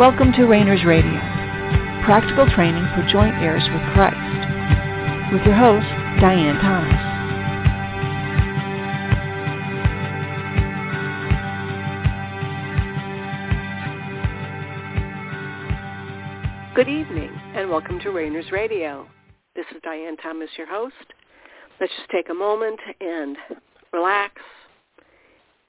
Welcome 0.00 0.32
to 0.32 0.46
Rainers 0.46 0.82
Radio, 0.86 1.20
practical 2.06 2.46
training 2.54 2.86
for 2.94 3.06
joint 3.12 3.34
heirs 3.34 3.62
with 3.70 3.82
Christ, 3.92 4.16
with 5.30 5.42
your 5.44 5.54
host, 5.54 5.84
Diane 6.22 6.56
Thomas. 6.56 6.96
Good 16.74 16.88
evening, 16.88 17.38
and 17.54 17.68
welcome 17.68 18.00
to 18.00 18.10
Rainers 18.10 18.50
Radio. 18.50 19.06
This 19.54 19.66
is 19.76 19.82
Diane 19.82 20.16
Thomas, 20.16 20.48
your 20.56 20.66
host. 20.66 20.94
Let's 21.78 21.92
just 21.98 22.08
take 22.08 22.30
a 22.30 22.34
moment 22.34 22.80
and 23.02 23.36
relax. 23.92 24.40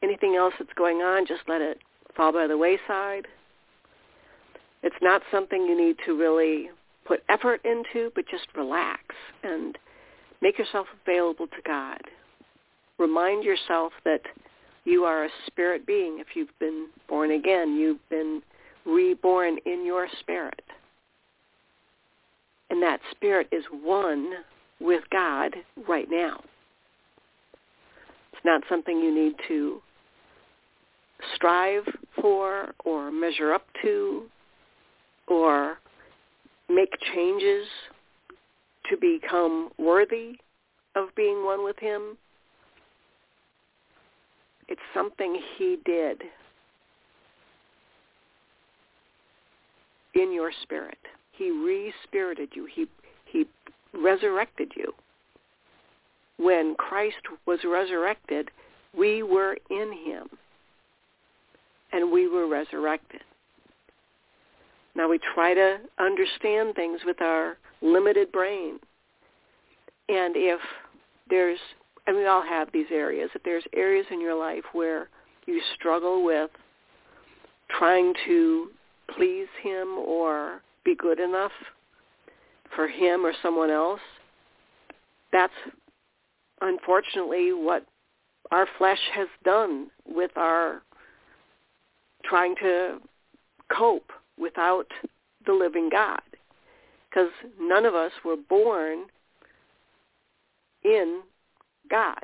Anything 0.02 0.38
else 0.38 0.54
that's 0.58 0.72
going 0.78 1.00
on, 1.02 1.28
just 1.28 1.42
let 1.50 1.60
it 1.60 1.80
fall 2.16 2.32
by 2.32 2.48
the 2.48 2.58
wayside. 2.58 3.28
It's 4.84 4.96
not 5.02 5.22
something 5.32 5.62
you 5.62 5.78
need 5.78 5.98
to 6.06 6.18
really 6.18 6.70
put 7.06 7.24
effort 7.30 7.62
into, 7.66 8.12
but 8.16 8.26
just 8.30 8.48
relax 8.56 9.02
and 9.44 9.78
make 10.42 10.58
yourself 10.58 10.88
available 11.06 11.48
to 11.48 11.62
God. 11.66 12.00
Remind 12.98 13.44
yourself 13.44 13.94
that 14.06 14.22
you 14.86 15.04
are 15.04 15.26
a 15.26 15.30
spirit 15.48 15.86
being. 15.86 16.20
If 16.20 16.36
you've 16.36 16.58
been 16.60 16.88
born 17.08 17.32
again, 17.32 17.76
you've 17.76 18.10
been 18.10 18.42
reborn 18.86 19.58
in 19.66 19.86
your 19.86 20.08
spirit. 20.20 20.64
And 22.70 22.82
that 22.82 23.00
spirit 23.12 23.48
is 23.52 23.64
one 23.84 24.32
with 24.80 25.04
God 25.12 25.56
right 25.88 26.08
now. 26.10 26.42
It's 28.34 28.46
not 28.46 28.64
something 28.70 28.98
you 28.98 29.14
need 29.14 29.34
to 29.48 29.82
strive 31.36 31.84
for 32.20 32.74
or 32.86 33.12
measure 33.12 33.54
up 33.54 33.66
to 33.84 34.24
or 35.32 35.78
make 36.70 36.92
changes 37.14 37.66
to 38.90 38.98
become 38.98 39.70
worthy 39.78 40.36
of 40.96 41.08
being 41.16 41.46
one 41.46 41.64
with 41.64 41.78
him. 41.80 42.18
It's 44.68 44.82
something 44.94 45.42
he 45.58 45.78
did 45.86 46.22
in 50.16 50.34
your 50.34 50.52
spirit. 50.64 50.98
He 51.32 51.50
re-spirited 51.50 52.50
you. 52.54 52.68
He, 52.74 52.88
he 53.26 53.46
resurrected 53.94 54.74
you. 54.76 54.94
When 56.38 56.76
Christ 56.76 57.22
was 57.46 57.60
resurrected, 57.64 58.50
we 58.98 59.24
were 59.24 59.56
in 59.70 59.94
him 60.06 60.28
and 61.94 62.12
we 62.12 62.28
were 62.28 62.48
resurrected. 62.48 63.22
Now 64.96 65.10
we 65.10 65.20
try 65.34 65.54
to 65.54 65.78
understand 66.00 66.76
things 66.76 67.02
with 67.06 67.22
our 67.22 67.58
limited 67.82 68.32
brain. 68.32 68.80
And 70.10 70.36
if 70.36 70.60
there's, 71.30 71.60
and 72.08 72.18
we 72.18 72.26
all 72.26 72.44
have 72.44 72.70
these 72.74 72.88
areas, 72.92 73.30
if 73.34 73.44
there's 73.44 73.64
areas 73.74 74.06
in 74.12 74.20
your 74.20 74.36
life 74.36 74.64
where 74.74 75.10
you 75.46 75.62
struggle 75.76 76.24
with 76.24 76.52
trying 77.70 78.14
to 78.26 78.70
please 79.16 79.48
him 79.64 79.88
or 79.98 80.62
be 80.84 80.96
good 80.96 81.20
enough 81.20 81.52
for 82.76 82.88
him 82.88 83.26
or 83.26 83.34
someone 83.42 83.70
else, 83.70 84.02
that's 85.32 85.54
unfortunately 86.62 87.54
what 87.54 87.86
our 88.52 88.68
flesh 88.78 89.00
has 89.14 89.28
done 89.44 89.88
with 90.06 90.32
our 90.36 90.82
trying 92.26 92.56
to 92.62 93.00
cope 93.76 94.12
without 94.42 94.88
the 95.46 95.54
living 95.54 95.90
God. 95.90 96.22
Because 97.10 97.30
none 97.60 97.86
of 97.86 97.94
us 97.94 98.12
were 98.26 98.38
born 98.38 99.06
in 100.84 101.22
God. 101.90 102.24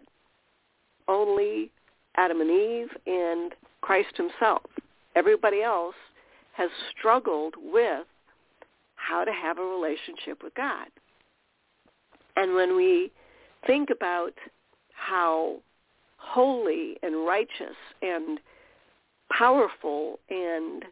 Only 1.07 1.71
Adam 2.15 2.41
and 2.41 2.49
Eve 2.49 2.89
and 3.05 3.53
Christ 3.81 4.15
himself. 4.15 4.63
Everybody 5.15 5.61
else 5.61 5.95
has 6.53 6.69
struggled 6.97 7.55
with 7.61 8.05
how 8.95 9.23
to 9.23 9.31
have 9.31 9.59
a 9.59 9.63
relationship 9.63 10.43
with 10.43 10.53
God. 10.55 10.87
And 12.35 12.55
when 12.55 12.75
we 12.75 13.11
think 13.65 13.89
about 13.89 14.33
how 14.93 15.57
holy 16.17 16.97
and 17.03 17.25
righteous 17.25 17.77
and 18.01 18.39
powerful 19.31 20.19
and 20.29 20.83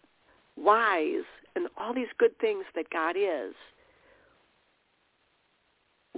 wise 0.58 1.26
and 1.56 1.68
all 1.78 1.94
these 1.94 2.08
good 2.18 2.38
things 2.40 2.66
that 2.76 2.90
God 2.90 3.16
is, 3.18 3.54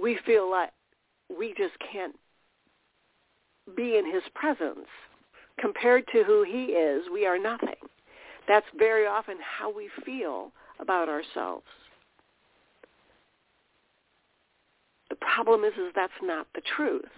we 0.00 0.18
feel 0.24 0.50
like 0.50 0.70
we 1.36 1.54
just 1.56 1.74
can't 1.92 2.14
be 3.76 3.96
in 3.96 4.12
his 4.12 4.22
presence. 4.34 4.86
Compared 5.60 6.06
to 6.12 6.22
who 6.24 6.44
he 6.44 6.66
is, 6.66 7.04
we 7.12 7.26
are 7.26 7.38
nothing. 7.38 7.74
That's 8.46 8.66
very 8.78 9.06
often 9.06 9.36
how 9.42 9.74
we 9.74 9.90
feel 10.04 10.52
about 10.78 11.08
ourselves. 11.08 11.66
The 15.10 15.16
problem 15.16 15.64
is, 15.64 15.72
is 15.74 15.92
that's 15.94 16.12
not 16.22 16.46
the 16.54 16.62
truth. 16.76 17.08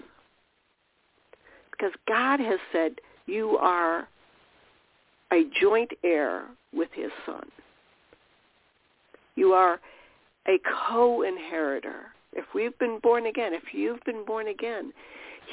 Because 1.71 1.93
God 2.09 2.41
has 2.41 2.59
said 2.73 2.95
you 3.27 3.59
are 3.59 4.09
a 5.33 5.45
joint 5.61 5.91
heir 6.03 6.45
with 6.73 6.89
his 6.93 7.11
son. 7.27 7.49
You 9.37 9.53
are 9.53 9.81
a 10.49 10.59
co-inheritor. 10.89 12.07
If 12.33 12.45
we've 12.55 12.79
been 12.79 12.99
born 13.03 13.27
again, 13.27 13.53
if 13.55 13.73
you've 13.73 14.03
been 14.05 14.25
born 14.25 14.49
again, 14.49 14.93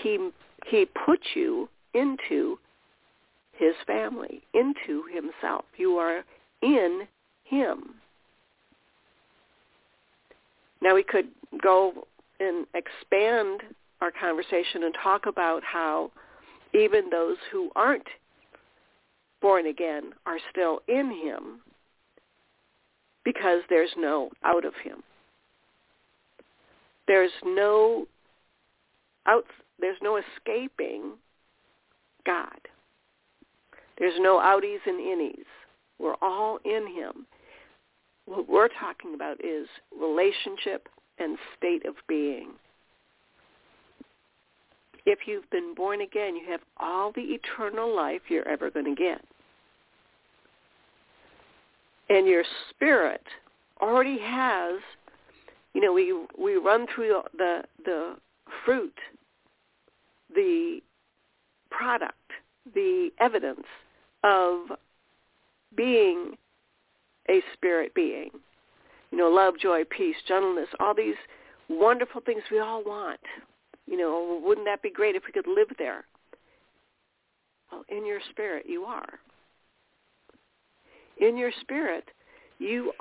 he 0.02 0.30
he 0.68 0.86
put 1.06 1.20
you 1.36 1.70
into 1.94 2.60
his 3.54 3.74
family, 3.86 4.42
into 4.54 5.04
himself. 5.14 5.66
You 5.78 5.94
are 5.94 6.24
in 6.62 7.08
him. 7.46 7.96
Now 10.82 10.94
we 10.94 11.04
could 11.04 11.28
go 11.62 12.08
and 12.40 12.68
expand 12.76 13.62
our 14.02 14.12
conversation 14.12 14.84
and 14.84 14.94
talk 15.02 15.26
about 15.26 15.64
how 15.64 16.12
even 16.74 17.10
those 17.10 17.38
who 17.52 17.72
aren't 17.76 18.08
born 19.42 19.68
again 19.68 20.14
are 20.26 20.40
still 20.52 20.80
in 20.88 21.12
him 21.12 21.60
because 23.24 23.62
there's 23.70 23.92
no 23.98 24.30
out 24.44 24.66
of 24.66 24.74
him. 24.84 25.04
There's 27.08 27.32
no 27.44 28.08
out 29.28 29.46
there's 29.80 29.98
no 30.02 30.18
escaping 30.18 31.14
God. 32.26 32.60
There's 33.98 34.20
no 34.20 34.38
outies 34.38 34.80
and 34.86 35.00
innies. 35.00 35.46
We're 36.00 36.16
all 36.22 36.60
in 36.66 36.88
him. 36.94 37.26
What 38.26 38.48
we're 38.48 38.68
talking 38.68 39.14
about 39.16 39.44
is 39.44 39.68
relationship 40.00 40.88
and 41.18 41.38
state 41.58 41.86
of 41.86 41.96
being. 42.08 42.52
If 45.10 45.20
you've 45.26 45.50
been 45.52 45.74
born 45.74 46.02
again, 46.02 46.36
you 46.36 46.44
have 46.52 46.60
all 46.76 47.14
the 47.14 47.22
eternal 47.22 47.96
life 47.96 48.20
you're 48.28 48.46
ever 48.46 48.70
going 48.70 48.94
to 48.94 48.94
get. 48.94 49.24
And 52.10 52.28
your 52.28 52.44
spirit 52.70 53.24
already 53.82 54.20
has, 54.20 54.82
you 55.74 55.80
know, 55.80 55.94
we 55.94 56.14
we 56.38 56.58
run 56.58 56.88
through 56.94 57.22
the 57.38 57.64
the 57.86 58.18
fruit, 58.66 58.94
the 60.36 60.82
product, 61.72 62.32
the 62.74 63.10
evidence 63.22 63.66
of 64.26 64.78
being 65.78 66.34
a 67.30 67.42
spirit 67.54 67.94
being. 67.96 68.30
You 69.12 69.20
know, 69.20 69.30
love, 69.30 69.54
joy, 69.58 69.84
peace, 69.90 70.18
gentleness, 70.28 70.68
all 70.82 70.94
these 70.94 71.16
wonderful 71.70 72.20
things 72.26 72.44
we 72.52 72.60
all 72.60 72.84
want. 72.84 73.22
You 73.88 73.98
know, 73.98 74.42
wouldn't 74.44 74.68
that 74.68 74.82
be 74.82 74.92
great 74.92 75.16
if 75.16 75.24
we 75.26 75.32
could 75.32 75.48
live 75.48 75.70
there? 75.78 76.06
Well, 77.72 77.84
in 77.90 78.06
your 78.06 78.20
spirit 78.30 78.66
you 78.68 78.84
are. 78.84 79.20
In 81.20 81.38
your 81.38 81.52
spirit, 81.62 82.04
you 82.60 82.92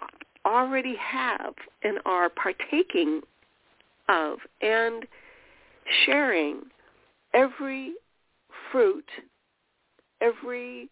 already 0.46 0.96
have 0.96 1.54
and 1.82 1.98
are 2.06 2.30
partaking 2.30 3.20
of 4.08 4.38
and 4.62 5.04
sharing 6.04 6.62
every 7.34 7.94
fruit, 8.70 9.08
every 10.20 10.88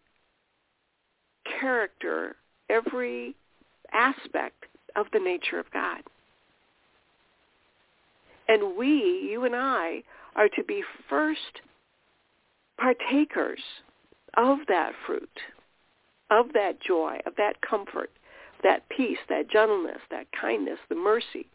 character, 1.61 2.37
every 2.69 3.35
aspect 3.93 4.65
of 4.97 5.07
the 5.13 5.19
nature 5.19 5.59
of 5.59 5.71
God. 5.73 6.03
And 8.49 8.77
we, 8.77 9.29
you 9.31 9.45
and 9.45 9.55
I, 9.57 10.03
are 10.37 10.49
to 10.49 10.65
be 10.65 10.83
first 11.09 11.61
partakers 12.79 13.61
of 14.37 14.59
that 14.69 14.93
fruit, 15.07 15.31
of 16.31 16.53
that 16.55 16.81
joy, 16.81 17.19
of 17.27 17.35
that 17.37 17.61
comfort, 17.61 18.11
that 18.63 18.89
peace, 18.89 19.19
that 19.29 19.51
gentleness, 19.51 20.01
that 20.11 20.27
kindness, 20.39 20.79
the 20.89 20.95
mercy, 20.95 21.47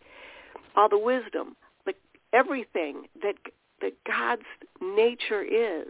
all 0.75 0.89
the 0.89 0.97
wisdom, 0.97 1.55
the, 1.85 1.93
everything 2.33 3.03
that, 3.21 3.35
that 3.81 3.93
God's 4.05 4.41
nature 4.81 5.43
is, 5.43 5.87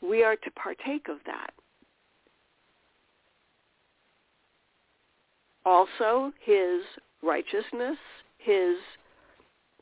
we 0.00 0.22
are 0.22 0.36
to 0.36 0.50
partake 0.52 1.08
of 1.08 1.18
that. 1.26 1.52
Also, 5.64 6.32
his 6.40 6.82
righteousness, 7.22 7.98
his 8.38 8.76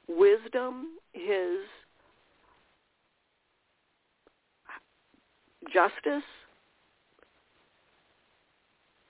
wisdom, 0.08 0.98
his 1.12 1.58
justice, 5.72 6.24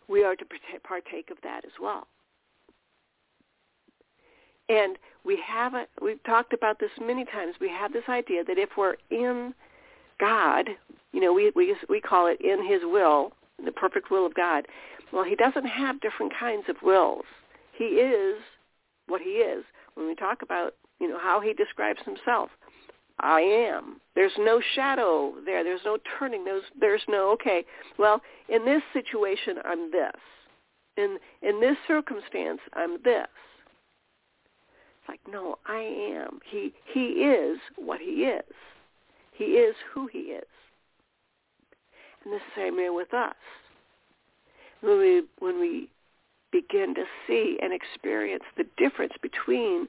we 0.08 0.24
are 0.24 0.36
to 0.36 0.44
partake 0.82 1.30
of 1.30 1.36
that 1.42 1.64
as 1.64 1.72
well. 1.80 2.06
And 4.68 4.98
we 5.24 5.40
have 5.46 5.74
a, 5.74 5.86
we've 6.02 6.22
talked 6.24 6.52
about 6.52 6.78
this 6.80 6.90
many 7.00 7.24
times. 7.24 7.54
We 7.60 7.68
have 7.68 7.92
this 7.92 8.04
idea 8.08 8.44
that 8.44 8.58
if 8.58 8.70
we're 8.76 8.96
in 9.10 9.54
God, 10.18 10.68
you 11.12 11.20
know, 11.20 11.32
we 11.32 11.52
we 11.54 11.76
we 11.88 12.00
call 12.00 12.26
it 12.26 12.40
in 12.40 12.66
His 12.66 12.80
will, 12.84 13.32
the 13.64 13.72
perfect 13.72 14.10
will 14.10 14.26
of 14.26 14.34
God. 14.34 14.66
Well, 15.12 15.24
He 15.24 15.36
doesn't 15.36 15.66
have 15.66 16.00
different 16.00 16.32
kinds 16.38 16.64
of 16.68 16.76
wills. 16.82 17.24
He 17.72 17.84
is 17.84 18.36
what 19.06 19.20
He 19.20 19.30
is. 19.30 19.64
When 19.94 20.06
we 20.06 20.14
talk 20.14 20.42
about, 20.42 20.74
you 21.00 21.08
know, 21.08 21.18
how 21.18 21.40
He 21.40 21.52
describes 21.52 22.00
Himself, 22.04 22.50
I 23.18 23.40
am. 23.40 24.00
There's 24.14 24.32
no 24.38 24.60
shadow 24.74 25.34
there. 25.44 25.64
There's 25.64 25.80
no 25.84 25.98
turning. 26.18 26.44
There's 26.44 26.64
there's 26.78 27.02
no 27.08 27.30
okay. 27.32 27.64
Well, 27.98 28.20
in 28.48 28.64
this 28.64 28.82
situation, 28.92 29.56
I'm 29.64 29.90
this. 29.90 30.12
In 30.96 31.18
in 31.42 31.60
this 31.60 31.76
circumstance, 31.88 32.60
I'm 32.74 33.02
this. 33.02 33.26
It's 35.00 35.08
like 35.08 35.20
no, 35.30 35.58
I 35.66 35.78
am. 35.78 36.40
He 36.50 36.74
he 36.92 37.24
is 37.24 37.58
what 37.76 38.00
he 38.00 38.24
is. 38.24 38.44
He 39.32 39.44
is 39.44 39.74
who 39.92 40.08
he 40.08 40.18
is. 40.18 40.44
And 42.24 42.32
the 42.32 42.40
same 42.54 42.76
way 42.76 42.90
with 42.90 43.14
us. 43.14 43.34
When 44.82 44.98
we 44.98 45.22
when 45.38 45.58
we 45.58 45.88
begin 46.52 46.94
to 46.94 47.04
see 47.26 47.58
and 47.62 47.72
experience 47.72 48.44
the 48.56 48.66
difference 48.76 49.14
between 49.22 49.88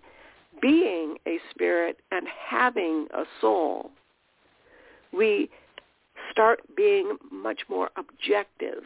being 0.61 1.17
a 1.27 1.39
spirit 1.51 1.97
and 2.11 2.27
having 2.49 3.07
a 3.13 3.23
soul, 3.41 3.91
we 5.11 5.49
start 6.31 6.61
being 6.75 7.17
much 7.31 7.61
more 7.69 7.89
objective, 7.97 8.83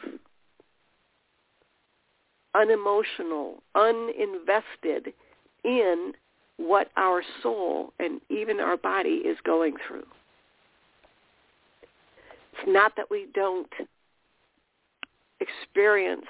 unemotional, 2.53 3.61
uninvested 3.75 5.13
in 5.63 6.13
what 6.57 6.89
our 6.97 7.23
soul 7.41 7.93
and 7.99 8.21
even 8.29 8.59
our 8.59 8.77
body 8.77 9.21
is 9.25 9.37
going 9.43 9.75
through. 9.87 10.05
It's 12.53 12.67
not 12.67 12.93
that 12.97 13.09
we 13.09 13.27
don't 13.33 13.71
experience 15.39 16.27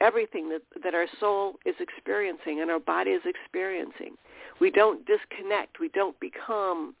everything 0.00 0.48
that, 0.50 0.62
that 0.82 0.94
our 0.94 1.06
soul 1.20 1.54
is 1.64 1.74
experiencing 1.80 2.60
and 2.60 2.70
our 2.70 2.78
body 2.78 3.10
is 3.10 3.22
experiencing. 3.24 4.16
We 4.60 4.70
don't 4.70 5.04
disconnect. 5.06 5.80
We 5.80 5.88
don't 5.88 6.18
become, 6.20 6.94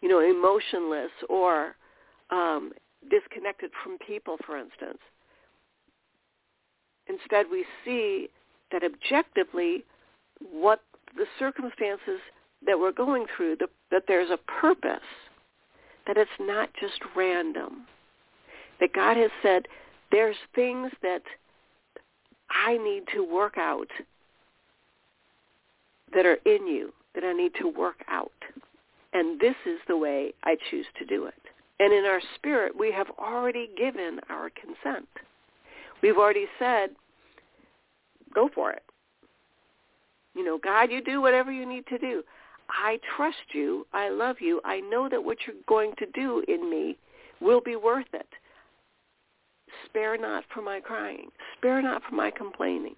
you 0.00 0.08
know, 0.08 0.20
emotionless 0.20 1.10
or 1.28 1.76
um, 2.30 2.72
disconnected 3.10 3.70
from 3.82 3.98
people, 3.98 4.36
for 4.46 4.56
instance. 4.56 4.98
Instead, 7.08 7.46
we 7.50 7.64
see 7.84 8.28
that 8.72 8.82
objectively 8.84 9.84
what 10.52 10.80
the 11.16 11.26
circumstances 11.38 12.20
that 12.64 12.78
we're 12.78 12.92
going 12.92 13.26
through, 13.36 13.56
the, 13.56 13.68
that 13.90 14.04
there's 14.06 14.30
a 14.30 14.38
purpose, 14.60 15.00
that 16.06 16.16
it's 16.16 16.30
not 16.38 16.70
just 16.80 17.00
random. 17.16 17.86
That 18.80 18.92
God 18.92 19.16
has 19.16 19.30
said 19.42 19.66
there's 20.10 20.36
things 20.54 20.90
that 21.02 21.22
I 22.50 22.76
need 22.78 23.04
to 23.14 23.22
work 23.24 23.56
out 23.56 23.88
that 26.12 26.26
are 26.26 26.38
in 26.44 26.66
you 26.66 26.92
that 27.14 27.24
I 27.24 27.32
need 27.32 27.52
to 27.60 27.68
work 27.68 28.04
out. 28.08 28.32
And 29.12 29.40
this 29.40 29.56
is 29.66 29.78
the 29.88 29.96
way 29.96 30.32
I 30.44 30.56
choose 30.70 30.86
to 30.98 31.04
do 31.04 31.26
it. 31.26 31.34
And 31.80 31.92
in 31.92 32.04
our 32.04 32.20
spirit, 32.36 32.78
we 32.78 32.92
have 32.92 33.08
already 33.18 33.70
given 33.76 34.20
our 34.28 34.50
consent. 34.50 35.08
We've 36.02 36.16
already 36.16 36.46
said, 36.58 36.90
go 38.34 38.48
for 38.54 38.70
it. 38.70 38.82
You 40.34 40.44
know, 40.44 40.58
God, 40.62 40.90
you 40.90 41.02
do 41.02 41.20
whatever 41.20 41.50
you 41.50 41.66
need 41.66 41.86
to 41.88 41.98
do. 41.98 42.22
I 42.68 43.00
trust 43.16 43.52
you. 43.52 43.86
I 43.92 44.10
love 44.10 44.36
you. 44.40 44.60
I 44.64 44.80
know 44.80 45.08
that 45.08 45.24
what 45.24 45.38
you're 45.46 45.56
going 45.66 45.92
to 45.98 46.06
do 46.14 46.44
in 46.46 46.70
me 46.70 46.96
will 47.40 47.60
be 47.60 47.76
worth 47.76 48.06
it. 48.12 48.28
Spare 49.86 50.18
not 50.18 50.44
for 50.52 50.62
my 50.62 50.80
crying. 50.80 51.28
Spare 51.56 51.82
not 51.82 52.02
for 52.08 52.14
my 52.14 52.30
complaining. 52.30 52.96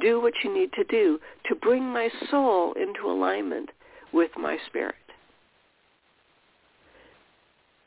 Do 0.00 0.20
what 0.20 0.34
you 0.44 0.52
need 0.52 0.72
to 0.74 0.84
do 0.84 1.18
to 1.46 1.54
bring 1.54 1.82
my 1.82 2.08
soul 2.30 2.74
into 2.74 3.10
alignment 3.10 3.70
with 4.12 4.30
my 4.36 4.58
spirit. 4.68 4.94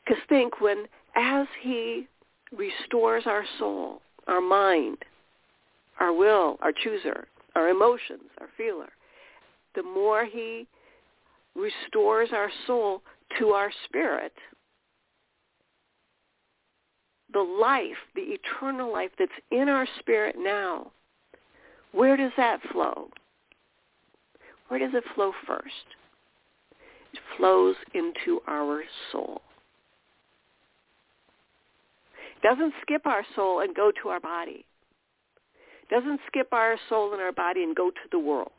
Because 0.04 0.22
think 0.28 0.60
when, 0.60 0.86
as 1.14 1.46
he 1.60 2.08
restores 2.56 3.24
our 3.26 3.44
soul, 3.58 4.02
our 4.26 4.40
mind, 4.40 4.98
our 6.00 6.12
will, 6.12 6.58
our 6.60 6.72
chooser, 6.72 7.26
our 7.54 7.68
emotions, 7.68 8.22
our 8.40 8.48
feeler, 8.56 8.90
the 9.74 9.82
more 9.82 10.24
he 10.24 10.66
restores 11.54 12.30
our 12.32 12.50
soul 12.66 13.02
to 13.38 13.48
our 13.48 13.70
spirit, 13.84 14.32
the 17.32 17.40
life, 17.40 17.96
the 18.14 18.22
eternal 18.22 18.92
life 18.92 19.10
that's 19.18 19.32
in 19.50 19.68
our 19.68 19.86
spirit 20.00 20.36
now, 20.38 20.92
where 21.92 22.16
does 22.16 22.32
that 22.36 22.60
flow? 22.72 23.08
Where 24.68 24.80
does 24.80 24.94
it 24.94 25.04
flow 25.14 25.32
first? 25.46 25.86
It 27.12 27.20
flows 27.36 27.76
into 27.94 28.40
our 28.46 28.82
soul. 29.10 29.42
It 32.36 32.46
doesn't 32.46 32.72
skip 32.80 33.06
our 33.06 33.24
soul 33.36 33.60
and 33.60 33.74
go 33.74 33.92
to 34.02 34.08
our 34.08 34.20
body. 34.20 34.64
It 35.82 35.94
doesn't 35.94 36.20
skip 36.26 36.48
our 36.52 36.76
soul 36.88 37.12
and 37.12 37.20
our 37.20 37.32
body 37.32 37.62
and 37.62 37.76
go 37.76 37.90
to 37.90 38.08
the 38.10 38.18
world. 38.18 38.52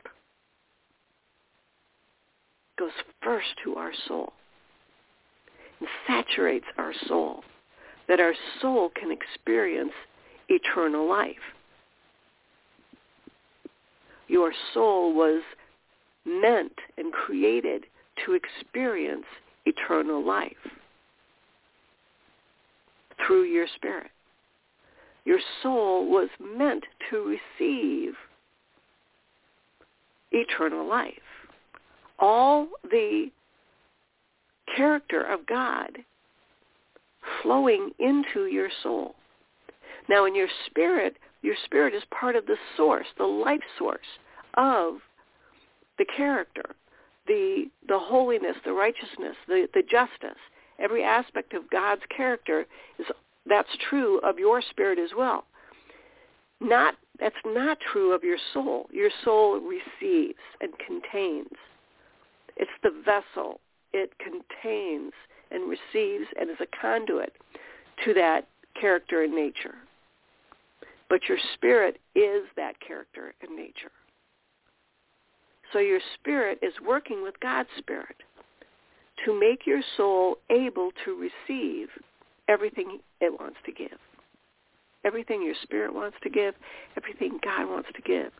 It 2.76 2.80
goes 2.80 2.92
first 3.22 3.48
to 3.64 3.74
our 3.74 3.92
soul 4.06 4.32
and 5.80 5.88
saturates 6.06 6.66
our 6.78 6.92
soul 7.08 7.42
that 8.08 8.20
our 8.20 8.34
soul 8.60 8.90
can 8.94 9.10
experience 9.10 9.92
eternal 10.48 11.08
life. 11.08 11.36
Your 14.28 14.52
soul 14.72 15.14
was 15.14 15.42
meant 16.24 16.72
and 16.96 17.12
created 17.12 17.84
to 18.24 18.32
experience 18.34 19.26
eternal 19.66 20.24
life 20.24 20.52
through 23.26 23.44
your 23.44 23.66
spirit. 23.74 24.10
Your 25.24 25.40
soul 25.62 26.10
was 26.10 26.28
meant 26.40 26.84
to 27.10 27.38
receive 27.58 28.14
eternal 30.32 30.86
life. 30.86 31.12
All 32.18 32.68
the 32.90 33.30
character 34.76 35.22
of 35.22 35.46
God 35.46 35.98
flowing 37.42 37.90
into 37.98 38.46
your 38.46 38.68
soul. 38.82 39.14
Now 40.08 40.26
in 40.26 40.34
your 40.34 40.48
spirit, 40.66 41.16
your 41.42 41.56
spirit 41.64 41.94
is 41.94 42.02
part 42.10 42.36
of 42.36 42.46
the 42.46 42.56
source, 42.76 43.06
the 43.18 43.24
life 43.24 43.60
source 43.78 43.98
of 44.54 44.98
the 45.98 46.04
character, 46.04 46.64
the, 47.26 47.66
the 47.88 47.98
holiness, 47.98 48.56
the 48.64 48.72
righteousness, 48.72 49.36
the, 49.46 49.68
the 49.74 49.82
justice. 49.82 50.38
Every 50.78 51.04
aspect 51.04 51.54
of 51.54 51.70
God's 51.70 52.02
character 52.14 52.66
is 52.98 53.06
that's 53.46 53.68
true 53.90 54.18
of 54.20 54.38
your 54.38 54.62
spirit 54.62 54.98
as 54.98 55.10
well. 55.16 55.44
Not 56.60 56.94
that's 57.20 57.36
not 57.44 57.78
true 57.92 58.12
of 58.12 58.24
your 58.24 58.38
soul. 58.52 58.88
Your 58.90 59.10
soul 59.24 59.60
receives 59.60 60.38
and 60.60 60.72
contains. 60.78 61.52
It's 62.56 62.70
the 62.82 62.90
vessel. 63.04 63.60
It 63.92 64.12
contains 64.18 65.12
and 65.50 65.68
receives 65.68 66.26
and 66.40 66.50
is 66.50 66.56
a 66.60 66.76
conduit 66.80 67.32
to 68.04 68.14
that 68.14 68.46
character 68.80 69.22
and 69.22 69.34
nature. 69.34 69.74
But 71.08 71.28
your 71.28 71.38
spirit 71.54 72.00
is 72.14 72.44
that 72.56 72.80
character 72.80 73.34
and 73.42 73.56
nature. 73.56 73.92
So 75.72 75.78
your 75.78 76.00
spirit 76.18 76.58
is 76.62 76.72
working 76.86 77.22
with 77.22 77.38
God's 77.40 77.68
spirit 77.78 78.16
to 79.24 79.38
make 79.38 79.66
your 79.66 79.82
soul 79.96 80.38
able 80.50 80.90
to 81.04 81.30
receive 81.48 81.88
everything 82.48 82.98
it 83.20 83.32
wants 83.40 83.58
to 83.66 83.72
give. 83.72 83.98
everything 85.04 85.42
your 85.42 85.54
spirit 85.62 85.94
wants 85.94 86.16
to 86.22 86.30
give, 86.30 86.54
everything 86.96 87.38
God 87.42 87.68
wants 87.68 87.88
to 87.94 88.02
give, 88.02 88.32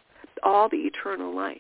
all 0.43 0.69
the 0.69 0.79
eternal 0.79 1.35
life. 1.35 1.59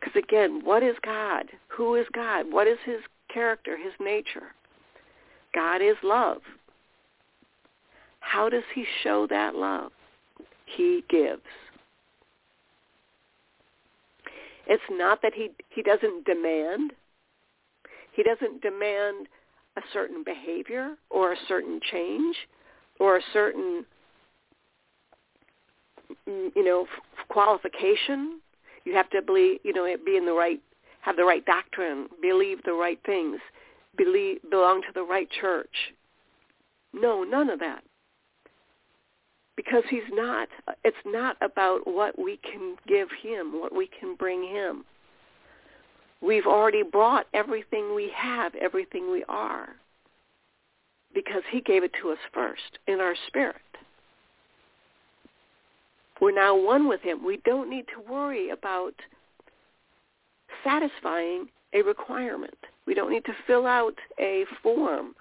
Because 0.00 0.16
again, 0.16 0.60
what 0.64 0.82
is 0.82 0.96
God? 1.04 1.46
Who 1.68 1.94
is 1.96 2.06
God? 2.12 2.46
What 2.50 2.66
is 2.66 2.78
his 2.84 3.00
character, 3.32 3.76
his 3.76 3.92
nature? 4.00 4.54
God 5.54 5.82
is 5.82 5.96
love. 6.02 6.38
How 8.20 8.48
does 8.48 8.62
he 8.74 8.84
show 9.02 9.26
that 9.28 9.54
love? 9.54 9.92
He 10.64 11.04
gives. 11.08 11.42
It's 14.66 14.82
not 14.90 15.20
that 15.22 15.34
he, 15.34 15.50
he 15.68 15.82
doesn't 15.82 16.24
demand. 16.24 16.92
He 18.12 18.22
doesn't 18.22 18.62
demand 18.62 19.26
a 19.76 19.80
certain 19.92 20.22
behavior 20.24 20.94
or 21.10 21.32
a 21.32 21.36
certain 21.48 21.80
change 21.90 22.36
or 23.00 23.16
a 23.16 23.22
certain, 23.32 23.84
you 26.26 26.64
know, 26.64 26.86
qualification. 27.28 28.40
You 28.84 28.94
have 28.94 29.10
to 29.10 29.22
believe, 29.22 29.60
you 29.64 29.72
know, 29.72 29.86
be 30.04 30.16
in 30.16 30.26
the 30.26 30.32
right, 30.32 30.60
have 31.02 31.16
the 31.16 31.24
right 31.24 31.44
doctrine, 31.44 32.08
believe 32.20 32.62
the 32.64 32.72
right 32.72 32.98
things, 33.04 33.38
believe, 33.96 34.38
belong 34.50 34.82
to 34.82 34.92
the 34.94 35.02
right 35.02 35.28
church. 35.40 35.92
No, 36.92 37.24
none 37.24 37.50
of 37.50 37.58
that. 37.58 37.82
Because 39.56 39.82
he's 39.90 40.00
not 40.10 40.48
it's 40.82 40.96
not 41.04 41.36
about 41.42 41.80
what 41.86 42.18
we 42.18 42.38
can 42.38 42.76
give 42.88 43.08
him 43.22 43.60
what 43.60 43.74
we 43.74 43.86
can 43.86 44.14
bring 44.14 44.42
him. 44.42 44.84
We've 46.22 46.46
already 46.46 46.82
brought 46.82 47.26
everything 47.34 47.94
we 47.94 48.10
have 48.16 48.54
everything 48.54 49.10
we 49.10 49.24
are 49.28 49.68
because 51.14 51.42
he 51.50 51.60
gave 51.60 51.84
it 51.84 51.92
to 52.00 52.10
us 52.10 52.18
first 52.32 52.78
in 52.86 53.00
our 53.00 53.14
spirit. 53.26 53.56
We're 56.20 56.32
now 56.32 56.56
one 56.56 56.88
with 56.88 57.02
him. 57.02 57.24
We 57.24 57.38
don't 57.44 57.68
need 57.68 57.86
to 57.88 58.12
worry 58.12 58.50
about 58.50 58.94
satisfying 60.64 61.48
a 61.74 61.82
requirement 61.82 62.56
we 62.86 62.94
don't 62.94 63.10
need 63.10 63.24
to 63.24 63.32
fill 63.46 63.66
out 63.66 63.94
a 64.18 64.44
form 64.62 65.14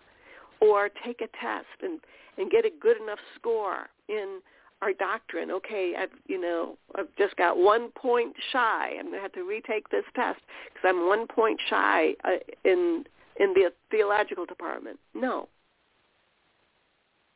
or 0.59 0.89
take 1.05 1.21
a 1.21 1.27
test 1.39 1.67
and 1.81 1.99
and 2.37 2.49
get 2.49 2.65
a 2.65 2.71
good 2.79 2.99
enough 3.01 3.19
score 3.35 3.89
in 4.07 4.39
our 4.81 4.93
doctrine. 4.93 5.51
Okay, 5.51 5.93
I've 5.97 6.09
you 6.27 6.39
know 6.39 6.77
I've 6.95 7.13
just 7.17 7.35
got 7.35 7.57
one 7.57 7.89
point 7.91 8.35
shy. 8.51 8.95
I'm 8.97 9.07
going 9.07 9.15
to 9.15 9.21
have 9.21 9.33
to 9.33 9.43
retake 9.43 9.89
this 9.89 10.05
test 10.15 10.39
because 10.65 10.87
I'm 10.87 11.07
one 11.07 11.27
point 11.27 11.59
shy 11.69 12.13
uh, 12.23 12.37
in 12.63 13.05
in 13.39 13.53
the 13.53 13.71
theological 13.89 14.45
department. 14.45 14.99
No, 15.13 15.49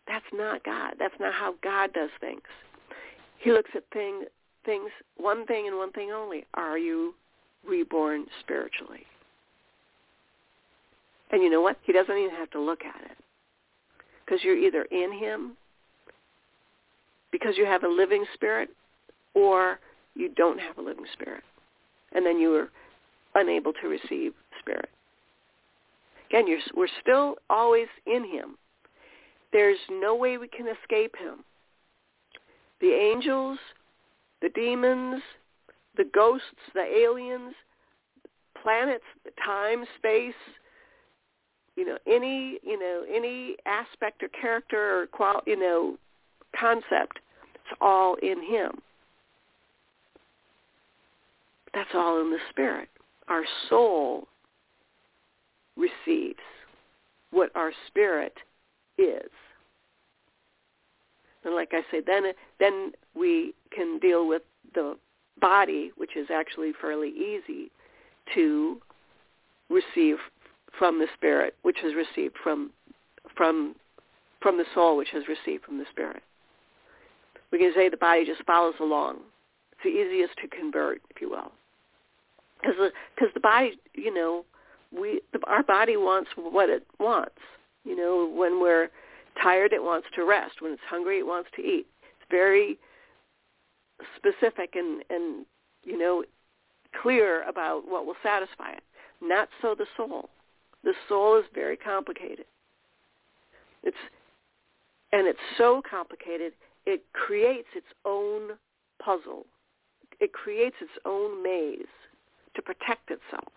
that's 0.07 0.25
not 0.33 0.63
God. 0.63 0.95
That's 0.97 1.15
not 1.19 1.33
how 1.33 1.55
God 1.61 1.93
does 1.93 2.09
things. 2.19 2.41
He 3.37 3.51
looks 3.51 3.71
at 3.75 3.83
thing, 3.93 4.23
things 4.65 4.89
one 5.17 5.45
thing 5.45 5.67
and 5.67 5.77
one 5.77 5.91
thing 5.91 6.11
only. 6.11 6.45
Are 6.55 6.77
you 6.77 7.13
reborn 7.67 8.25
spiritually? 8.39 9.05
And 11.31 11.41
you 11.41 11.49
know 11.49 11.61
what? 11.61 11.77
He 11.83 11.91
doesn't 11.91 12.17
even 12.17 12.35
have 12.35 12.51
to 12.51 12.59
look 12.59 12.81
at 12.85 13.01
it 13.09 13.17
because 14.25 14.43
you're 14.43 14.57
either 14.57 14.83
in 14.83 15.11
him 15.11 15.57
because 17.31 17.57
you 17.57 17.65
have 17.65 17.83
a 17.83 17.87
living 17.87 18.23
spirit 18.33 18.69
or 19.33 19.79
you 20.15 20.29
don't 20.35 20.59
have 20.59 20.77
a 20.77 20.81
living 20.81 21.05
spirit. 21.11 21.43
And 22.13 22.25
then 22.25 22.39
you 22.39 22.53
are 22.55 22.69
unable 23.35 23.73
to 23.73 23.87
receive 23.87 24.33
spirit. 24.59 24.89
Again, 26.29 26.45
we're 26.75 26.87
still 27.01 27.35
always 27.49 27.87
in 28.05 28.23
him. 28.23 28.55
There's 29.51 29.77
no 29.91 30.15
way 30.15 30.37
we 30.37 30.47
can 30.47 30.67
escape 30.67 31.15
him. 31.17 31.43
The 32.79 32.91
angels, 32.91 33.59
the 34.41 34.49
demons, 34.49 35.21
the 35.97 36.05
ghosts, 36.13 36.45
the 36.73 36.83
aliens, 36.83 37.53
planets, 38.61 39.03
time, 39.43 39.85
space, 39.97 40.33
you 41.75 41.85
know, 41.85 41.97
any, 42.07 42.59
you 42.63 42.79
know, 42.79 43.03
any 43.13 43.57
aspect 43.65 44.23
or 44.23 44.29
character 44.29 45.01
or 45.01 45.07
qual, 45.07 45.41
you 45.45 45.59
know, 45.59 45.97
concept 46.57 47.19
it's 47.65 47.77
all 47.81 48.15
in 48.21 48.43
him. 48.43 48.71
That's 51.73 51.89
all 51.93 52.21
in 52.21 52.29
the 52.29 52.37
spirit. 52.49 52.89
Our 53.27 53.43
soul 53.69 54.27
receives 55.75 56.39
what 57.31 57.51
our 57.55 57.71
spirit 57.87 58.33
is. 58.97 59.29
And 61.43 61.53
like 61.53 61.73
I 61.73 61.81
say, 61.91 62.01
then 62.05 62.23
then 62.59 62.93
we 63.13 63.53
can 63.71 63.99
deal 63.99 64.27
with 64.27 64.43
the 64.73 64.97
body, 65.39 65.91
which 65.97 66.15
is 66.15 66.27
actually 66.33 66.71
fairly 66.79 67.09
easy 67.09 67.71
to 68.33 68.79
receive 69.69 70.17
from 70.77 70.99
the 70.99 71.07
spirit, 71.15 71.55
which 71.63 71.83
is 71.83 71.93
received 71.95 72.35
from 72.43 72.71
from 73.35 73.75
from 74.41 74.57
the 74.57 74.65
soul, 74.73 74.97
which 74.97 75.09
has 75.11 75.23
received 75.27 75.63
from 75.63 75.77
the 75.77 75.85
spirit 75.91 76.21
we 77.55 77.59
can 77.59 77.71
say 77.73 77.87
the 77.87 77.95
body 77.97 78.25
just 78.25 78.43
follows 78.43 78.75
along. 78.81 79.19
It's 79.71 79.83
the 79.83 79.89
easiest 79.89 80.37
to 80.41 80.47
convert, 80.47 81.01
if 81.09 81.21
you 81.21 81.29
will, 81.29 81.53
because 82.59 82.75
the, 82.77 82.91
cause 83.17 83.29
the 83.33 83.39
body, 83.39 83.79
you 83.93 84.13
know, 84.13 84.43
we 84.91 85.21
the, 85.31 85.39
our 85.47 85.63
body 85.63 85.95
wants 85.95 86.29
what 86.35 86.69
it 86.69 86.85
wants. 86.99 87.35
You 87.85 87.95
know, 87.95 88.29
when 88.35 88.59
we're 88.59 88.89
tired, 89.41 89.71
it 89.71 89.81
wants 89.81 90.07
to 90.15 90.25
rest. 90.25 90.61
When 90.61 90.73
it's 90.73 90.81
hungry, 90.89 91.19
it 91.19 91.25
wants 91.25 91.49
to 91.55 91.61
eat. 91.61 91.85
It's 92.03 92.29
very 92.29 92.77
specific 94.15 94.75
and 94.75 95.03
and 95.09 95.45
you 95.83 95.97
know 95.97 96.23
clear 97.01 97.43
about 97.43 97.83
what 97.87 98.05
will 98.05 98.15
satisfy 98.23 98.71
it. 98.71 98.83
Not 99.21 99.49
so 99.61 99.75
the 99.75 99.85
soul. 99.97 100.29
The 100.83 100.93
soul 101.09 101.37
is 101.37 101.45
very 101.53 101.77
complicated. 101.77 102.45
It's 103.83 103.97
and 105.11 105.27
it's 105.27 105.39
so 105.57 105.81
complicated 105.89 106.53
it 106.85 107.03
creates 107.13 107.67
its 107.75 107.87
own 108.05 108.51
puzzle. 109.03 109.45
It 110.19 110.33
creates 110.33 110.75
its 110.81 110.91
own 111.05 111.41
maze 111.43 111.87
to 112.55 112.61
protect 112.61 113.09
itself. 113.09 113.51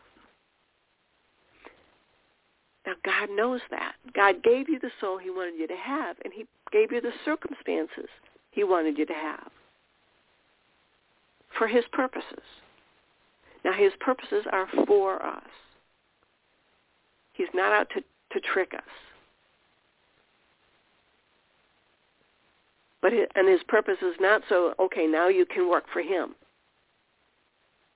Now 2.86 2.94
God 3.04 3.28
knows 3.30 3.60
that. 3.70 3.94
God 4.14 4.42
gave 4.42 4.68
you 4.68 4.78
the 4.80 4.90
soul 5.00 5.18
he 5.18 5.30
wanted 5.30 5.58
you 5.58 5.68
to 5.68 5.76
have, 5.76 6.16
and 6.24 6.32
he 6.32 6.46
gave 6.72 6.90
you 6.90 7.00
the 7.00 7.12
circumstances 7.24 8.08
he 8.50 8.64
wanted 8.64 8.96
you 8.96 9.04
to 9.06 9.12
have 9.12 9.50
for 11.58 11.66
his 11.66 11.84
purposes. 11.92 12.42
Now 13.64 13.72
his 13.72 13.92
purposes 14.00 14.44
are 14.52 14.68
for 14.86 15.22
us. 15.24 15.42
He's 17.32 17.48
not 17.52 17.72
out 17.72 17.88
to, 17.90 18.00
to 18.00 18.46
trick 18.52 18.72
us. 18.74 18.82
But 23.02 23.12
his, 23.12 23.26
and 23.34 23.48
his 23.48 23.60
purpose 23.68 23.98
is 24.02 24.14
not 24.20 24.42
so 24.48 24.74
okay. 24.80 25.06
Now 25.06 25.28
you 25.28 25.44
can 25.46 25.68
work 25.68 25.84
for 25.92 26.00
him. 26.00 26.34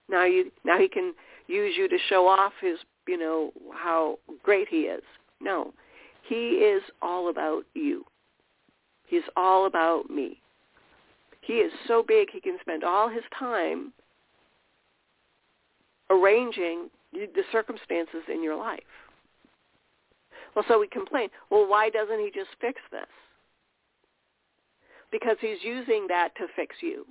Now 0.09 0.25
you 0.25 0.51
now 0.65 0.79
he 0.79 0.89
can 0.89 1.15
use 1.47 1.75
you 1.77 1.89
to 1.89 1.99
show 2.09 2.29
off 2.29 2.53
his 2.61 2.79
you 3.09 3.19
know 3.19 3.53
how 3.75 4.19
great 4.43 4.69
he 4.69 4.83
is. 4.83 5.03
No, 5.41 5.73
he 6.29 6.51
is 6.51 6.83
all 7.01 7.31
about 7.31 7.65
you. 7.75 8.05
He's 9.07 9.23
all 9.37 9.67
about 9.67 10.09
me. 10.09 10.42
He 11.43 11.55
is 11.55 11.73
so 11.87 12.03
big 12.07 12.29
he 12.31 12.41
can 12.41 12.57
spend 12.61 12.85
all 12.85 13.09
his 13.09 13.25
time 13.39 13.93
arranging 16.09 16.89
the 17.13 17.45
circumstances 17.53 18.23
in 18.33 18.43
your 18.43 18.57
life. 18.57 18.81
Well, 20.55 20.65
so 20.69 20.79
we 20.79 20.89
complain, 20.89 21.29
well, 21.51 21.69
why 21.69 21.91
doesn't 21.91 22.21
he 22.21 22.31
just 22.35 22.51
fix 22.61 22.81
this? 22.91 23.07
because 25.13 25.37
he's 25.41 25.63
using 25.63 26.07
that 26.09 26.35
to 26.37 26.47
fix 26.57 26.77
you. 26.81 27.07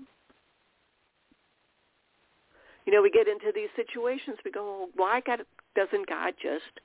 You 2.86 2.92
know, 2.92 3.02
we 3.02 3.12
get 3.12 3.28
into 3.28 3.52
these 3.54 3.70
situations, 3.76 4.38
we 4.44 4.52
go, 4.52 4.64
well, 4.66 4.90
why 4.96 5.22
God, 5.22 5.42
doesn't 5.76 6.10
God 6.10 6.34
just, 6.42 6.82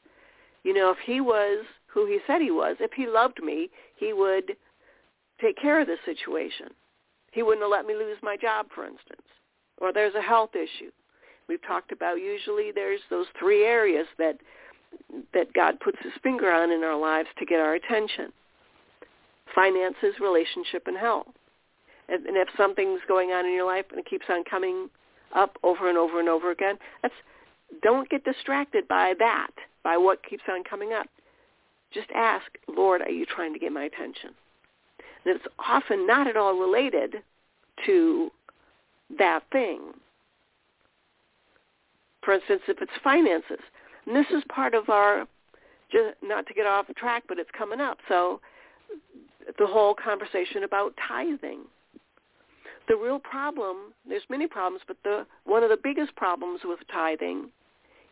you 0.62 0.74
know, 0.74 0.90
if 0.90 0.98
he 1.04 1.22
was 1.22 1.64
who 1.86 2.06
he 2.06 2.18
said 2.26 2.42
he 2.42 2.50
was, 2.50 2.76
if 2.80 2.92
he 2.92 3.06
loved 3.06 3.42
me, 3.42 3.70
he 3.96 4.12
would 4.12 4.56
take 5.40 5.56
care 5.56 5.80
of 5.80 5.86
the 5.86 5.96
situation. 6.04 6.68
He 7.36 7.42
wouldn't 7.42 7.62
have 7.62 7.70
let 7.70 7.84
me 7.84 7.92
lose 7.92 8.16
my 8.22 8.34
job, 8.38 8.68
for 8.74 8.86
instance. 8.86 9.28
Or 9.76 9.92
there's 9.92 10.14
a 10.14 10.22
health 10.22 10.56
issue. 10.56 10.90
We've 11.50 11.60
talked 11.66 11.92
about 11.92 12.14
usually 12.14 12.72
there's 12.74 13.02
those 13.10 13.26
three 13.38 13.62
areas 13.62 14.06
that 14.18 14.38
that 15.34 15.52
God 15.52 15.78
puts 15.80 15.98
his 16.02 16.14
finger 16.22 16.50
on 16.50 16.70
in 16.70 16.82
our 16.82 16.98
lives 16.98 17.28
to 17.38 17.44
get 17.44 17.60
our 17.60 17.74
attention 17.74 18.32
finances, 19.54 20.14
relationship, 20.18 20.84
and 20.86 20.96
health. 20.96 21.28
And, 22.08 22.24
and 22.26 22.36
if 22.38 22.48
something's 22.56 23.00
going 23.06 23.30
on 23.30 23.44
in 23.44 23.52
your 23.52 23.66
life 23.66 23.84
and 23.90 24.00
it 24.00 24.06
keeps 24.06 24.26
on 24.30 24.42
coming 24.44 24.88
up 25.34 25.58
over 25.62 25.90
and 25.90 25.98
over 25.98 26.18
and 26.18 26.30
over 26.30 26.50
again, 26.50 26.76
that's 27.02 27.14
don't 27.82 28.08
get 28.08 28.24
distracted 28.24 28.88
by 28.88 29.12
that, 29.18 29.50
by 29.84 29.98
what 29.98 30.24
keeps 30.24 30.44
on 30.48 30.64
coming 30.64 30.94
up. 30.94 31.06
Just 31.92 32.08
ask, 32.14 32.46
Lord, 32.66 33.02
are 33.02 33.10
you 33.10 33.26
trying 33.26 33.52
to 33.52 33.58
get 33.58 33.72
my 33.72 33.84
attention? 33.84 34.30
That 35.26 35.36
it's 35.36 35.44
often 35.58 36.06
not 36.06 36.26
at 36.26 36.36
all 36.36 36.58
related 36.58 37.16
to 37.84 38.30
that 39.18 39.42
thing. 39.52 39.80
For 42.22 42.34
instance, 42.34 42.62
if 42.68 42.80
it's 42.80 42.92
finances, 43.04 43.58
and 44.06 44.16
this 44.16 44.26
is 44.30 44.42
part 44.48 44.74
of 44.74 44.88
our, 44.88 45.26
just 45.92 46.16
not 46.22 46.46
to 46.46 46.54
get 46.54 46.66
off 46.66 46.86
track, 46.96 47.24
but 47.28 47.38
it's 47.38 47.50
coming 47.56 47.80
up. 47.80 47.98
So 48.08 48.40
the 49.58 49.66
whole 49.66 49.94
conversation 49.94 50.64
about 50.64 50.94
tithing. 51.06 51.60
The 52.88 52.96
real 52.96 53.18
problem, 53.18 53.92
there's 54.08 54.22
many 54.30 54.46
problems, 54.46 54.82
but 54.86 54.96
the 55.02 55.26
one 55.44 55.64
of 55.64 55.70
the 55.70 55.78
biggest 55.82 56.14
problems 56.14 56.60
with 56.64 56.78
tithing 56.92 57.50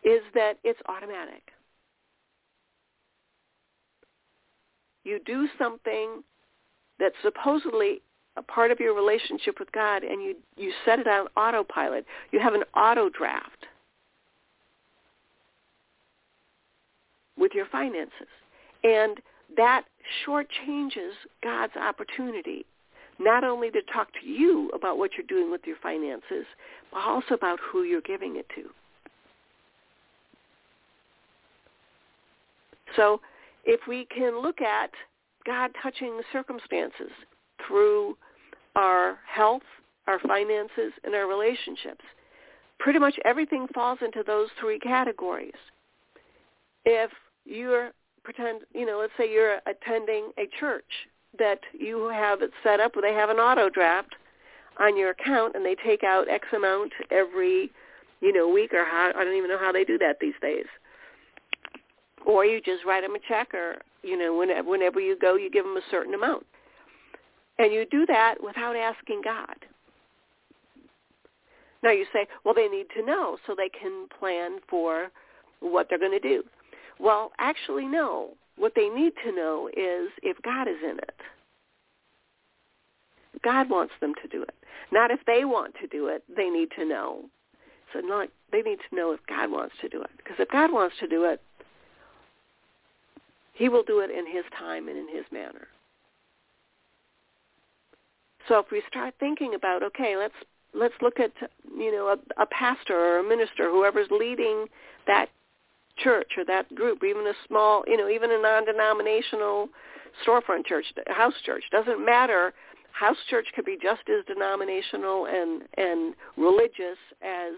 is 0.02 0.20
that 0.34 0.58
it's 0.64 0.80
automatic. 0.88 1.52
You 5.04 5.20
do 5.24 5.48
something 5.58 6.24
that's 6.98 7.14
supposedly 7.22 8.00
a 8.36 8.42
part 8.42 8.70
of 8.70 8.80
your 8.80 8.94
relationship 8.94 9.58
with 9.58 9.70
God 9.72 10.02
and 10.02 10.22
you, 10.22 10.34
you 10.56 10.72
set 10.84 10.98
it 10.98 11.06
on 11.06 11.26
autopilot. 11.36 12.04
You 12.32 12.40
have 12.40 12.54
an 12.54 12.64
auto 12.76 13.08
draft 13.08 13.66
with 17.38 17.52
your 17.54 17.66
finances. 17.66 18.28
And 18.82 19.20
that 19.56 19.84
shortchanges 20.26 21.12
God's 21.42 21.76
opportunity 21.76 22.66
not 23.18 23.44
only 23.44 23.70
to 23.70 23.80
talk 23.92 24.08
to 24.20 24.28
you 24.28 24.70
about 24.74 24.98
what 24.98 25.12
you're 25.16 25.26
doing 25.26 25.50
with 25.50 25.60
your 25.64 25.76
finances, 25.82 26.44
but 26.92 27.00
also 27.00 27.34
about 27.34 27.58
who 27.60 27.84
you're 27.84 28.00
giving 28.00 28.36
it 28.36 28.46
to. 28.54 28.64
So 32.96 33.20
if 33.64 33.80
we 33.86 34.06
can 34.06 34.42
look 34.42 34.60
at 34.60 34.90
God 35.46 35.70
touching 35.82 36.20
circumstances 36.32 37.10
through 37.66 38.16
our 38.76 39.18
health, 39.26 39.62
our 40.06 40.18
finances, 40.20 40.92
and 41.04 41.14
our 41.14 41.26
relationships, 41.26 42.04
pretty 42.78 42.98
much 42.98 43.14
everything 43.24 43.66
falls 43.74 43.98
into 44.02 44.22
those 44.26 44.48
three 44.60 44.78
categories. 44.78 45.52
If 46.84 47.10
you're 47.44 47.92
pretend, 48.24 48.62
you 48.74 48.86
know, 48.86 48.98
let's 48.98 49.12
say 49.18 49.30
you're 49.30 49.58
attending 49.66 50.32
a 50.38 50.48
church 50.58 50.84
that 51.38 51.60
you 51.78 52.08
have 52.08 52.42
it 52.42 52.50
set 52.62 52.80
up 52.80 52.96
where 52.96 53.02
they 53.02 53.16
have 53.16 53.30
an 53.30 53.36
auto 53.36 53.68
draft 53.68 54.14
on 54.80 54.96
your 54.96 55.10
account 55.10 55.54
and 55.54 55.64
they 55.64 55.76
take 55.84 56.02
out 56.02 56.28
X 56.28 56.48
amount 56.54 56.92
every, 57.10 57.70
you 58.20 58.32
know, 58.32 58.48
week 58.48 58.72
or 58.72 58.84
how, 58.84 59.12
I 59.14 59.24
don't 59.24 59.36
even 59.36 59.50
know 59.50 59.58
how 59.58 59.72
they 59.72 59.84
do 59.84 59.98
that 59.98 60.16
these 60.20 60.34
days. 60.40 60.64
Or 62.24 62.44
you 62.44 62.60
just 62.60 62.84
write 62.84 63.02
them 63.02 63.14
a 63.14 63.18
check 63.28 63.52
or, 63.54 63.76
you 64.02 64.16
know, 64.18 64.36
whenever, 64.36 64.68
whenever 64.68 65.00
you 65.00 65.16
go, 65.18 65.36
you 65.36 65.50
give 65.50 65.64
them 65.64 65.76
a 65.76 65.90
certain 65.90 66.14
amount. 66.14 66.46
And 67.58 67.72
you 67.72 67.86
do 67.90 68.06
that 68.06 68.36
without 68.42 68.76
asking 68.76 69.22
God. 69.22 69.56
Now 71.82 71.90
you 71.90 72.06
say, 72.12 72.26
well, 72.44 72.54
they 72.54 72.68
need 72.68 72.86
to 72.96 73.04
know 73.04 73.36
so 73.46 73.54
they 73.54 73.68
can 73.68 74.08
plan 74.18 74.58
for 74.68 75.10
what 75.60 75.88
they're 75.88 75.98
going 75.98 76.18
to 76.18 76.20
do. 76.20 76.42
Well, 76.98 77.32
actually, 77.38 77.86
no. 77.86 78.30
What 78.56 78.72
they 78.74 78.88
need 78.88 79.12
to 79.24 79.32
know 79.32 79.68
is 79.68 80.10
if 80.22 80.40
God 80.42 80.68
is 80.68 80.76
in 80.82 80.98
it. 80.98 81.20
God 83.42 83.68
wants 83.68 83.92
them 84.00 84.14
to 84.22 84.28
do 84.28 84.42
it. 84.42 84.54
Not 84.92 85.10
if 85.10 85.20
they 85.26 85.44
want 85.44 85.74
to 85.80 85.86
do 85.86 86.06
it, 86.06 86.22
they 86.34 86.48
need 86.48 86.68
to 86.78 86.84
know. 86.84 87.24
So 87.92 88.00
not 88.00 88.28
they 88.52 88.62
need 88.62 88.78
to 88.88 88.96
know 88.96 89.12
if 89.12 89.20
God 89.28 89.50
wants 89.50 89.74
to 89.80 89.88
do 89.88 90.00
it. 90.02 90.10
Because 90.16 90.36
if 90.38 90.48
God 90.50 90.72
wants 90.72 90.96
to 91.00 91.06
do 91.06 91.24
it, 91.24 91.42
he 93.54 93.68
will 93.68 93.82
do 93.82 94.00
it 94.00 94.10
in 94.10 94.26
his 94.26 94.44
time 94.58 94.88
and 94.88 94.98
in 94.98 95.08
his 95.08 95.24
manner. 95.32 95.68
So 98.48 98.58
if 98.58 98.66
we 98.70 98.82
start 98.88 99.14
thinking 99.18 99.54
about, 99.54 99.82
okay, 99.82 100.16
let's 100.16 100.34
let's 100.74 100.94
look 101.00 101.18
at 101.18 101.32
you 101.76 101.92
know 101.92 102.08
a, 102.08 102.42
a 102.42 102.46
pastor 102.46 102.94
or 102.94 103.18
a 103.18 103.24
minister, 103.24 103.70
whoever's 103.70 104.08
leading 104.10 104.66
that 105.06 105.28
church 105.96 106.32
or 106.36 106.44
that 106.44 106.72
group, 106.74 107.02
even 107.04 107.26
a 107.26 107.32
small, 107.46 107.84
you 107.86 107.96
know, 107.96 108.08
even 108.08 108.30
a 108.32 108.40
non-denominational 108.40 109.68
storefront 110.26 110.66
church, 110.66 110.86
house 111.08 111.34
church, 111.44 111.64
doesn't 111.70 112.04
matter. 112.04 112.52
House 112.92 113.16
church 113.28 113.46
could 113.54 113.64
be 113.64 113.78
just 113.80 114.02
as 114.08 114.24
denominational 114.26 115.26
and 115.26 115.62
and 115.76 116.14
religious 116.36 116.98
as 117.22 117.54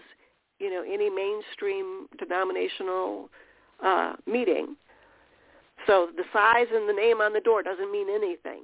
you 0.59 0.69
know 0.69 0.83
any 0.83 1.09
mainstream 1.09 2.07
denominational 2.17 3.29
uh, 3.83 4.13
meeting. 4.25 4.75
So 5.87 6.09
the 6.15 6.23
size 6.33 6.67
and 6.71 6.87
the 6.87 6.93
name 6.93 7.21
on 7.21 7.33
the 7.33 7.39
door 7.39 7.63
doesn't 7.63 7.91
mean 7.91 8.07
anything. 8.09 8.61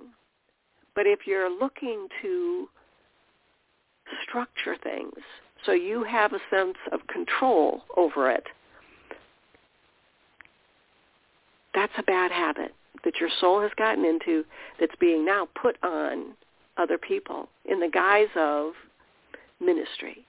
But 0.94 1.08
if 1.08 1.26
you're 1.26 1.50
looking 1.50 2.08
to 2.22 2.68
structure 4.28 4.76
things 4.84 5.16
so 5.66 5.72
you 5.72 6.04
have 6.04 6.34
a 6.34 6.40
sense 6.50 6.78
of 6.92 7.08
control 7.08 7.82
over 7.98 8.30
it, 8.30 8.44
that's 11.74 11.94
a 11.98 12.04
bad 12.04 12.32
habit 12.32 12.76
that 13.04 13.20
your 13.20 13.30
soul 13.40 13.62
has 13.62 13.72
gotten 13.78 14.06
into 14.06 14.44
that's 14.80 14.96
being 15.00 15.26
now 15.26 15.48
put 15.60 15.78
on 15.84 16.34
other 16.78 16.98
people 16.98 17.50
in 17.66 17.80
the 17.80 17.90
guise 17.90 18.28
of 18.36 18.74
ministry. 19.60 20.26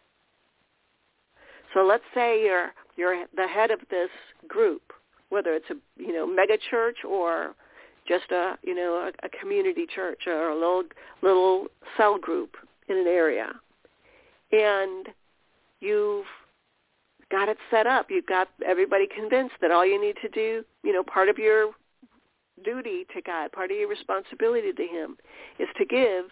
So 1.73 1.85
let's 1.85 2.05
say 2.15 2.43
you're 2.43 2.71
you're 2.97 3.27
the 3.35 3.49
head 3.49 3.71
of 3.71 3.81
this 3.91 4.11
group, 4.47 4.83
whether 5.31 5.55
it's 5.55 5.71
a 5.71 5.75
you 5.97 6.13
know 6.13 6.27
mega 6.27 6.57
church 6.71 6.99
or 7.09 7.55
just 8.07 8.31
a 8.31 8.57
you 8.63 8.75
know 8.75 9.11
a, 9.11 9.27
a 9.27 9.29
community 9.41 9.87
church 9.93 10.23
or 10.27 10.51
a 10.51 10.55
little 10.55 10.85
little 11.23 11.67
cell 11.97 12.19
group 12.19 12.57
in 12.89 12.97
an 12.97 13.07
area, 13.07 13.51
and 14.53 15.09
you've 15.81 16.27
got 17.31 17.49
it 17.49 17.59
set 17.71 17.87
up. 17.87 18.07
You've 18.11 18.27
got 18.27 18.49
everybody 18.65 19.07
convinced 19.07 19.55
that 19.61 19.71
all 19.71 19.87
you 19.87 20.01
need 20.01 20.17
to 20.23 20.29
do, 20.29 20.65
you 20.83 20.93
know, 20.93 21.03
part 21.03 21.29
of 21.29 21.39
your 21.39 21.73
duty 22.65 23.07
to 23.15 23.23
God, 23.23 23.53
part 23.53 23.71
of 23.71 23.77
your 23.77 23.89
responsibility 23.89 24.73
to 24.73 24.83
him 24.83 25.17
is 25.59 25.69
to 25.79 25.85
give 25.85 26.27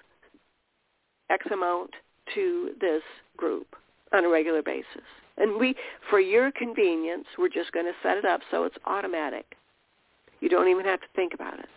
X 1.31 1.47
amount 1.53 1.91
to 2.35 2.71
this 2.81 3.03
group 3.37 3.75
on 4.13 4.25
a 4.25 4.29
regular 4.29 4.63
basis. 4.63 5.09
And 5.37 5.59
we, 5.59 5.75
for 6.11 6.21
your 6.21 6.53
convenience, 6.53 7.27
we're 7.39 7.49
just 7.49 7.73
going 7.73 7.87
to 7.87 7.93
set 8.03 8.19
it 8.19 8.25
up 8.25 8.41
so 8.51 8.65
it's 8.65 8.77
automatic. 8.85 9.57
You 10.41 10.49
don't 10.49 10.69
even 10.69 10.85
have 10.85 11.01
to 11.01 11.07
think 11.15 11.35
about 11.35 11.59
it. 11.59 11.69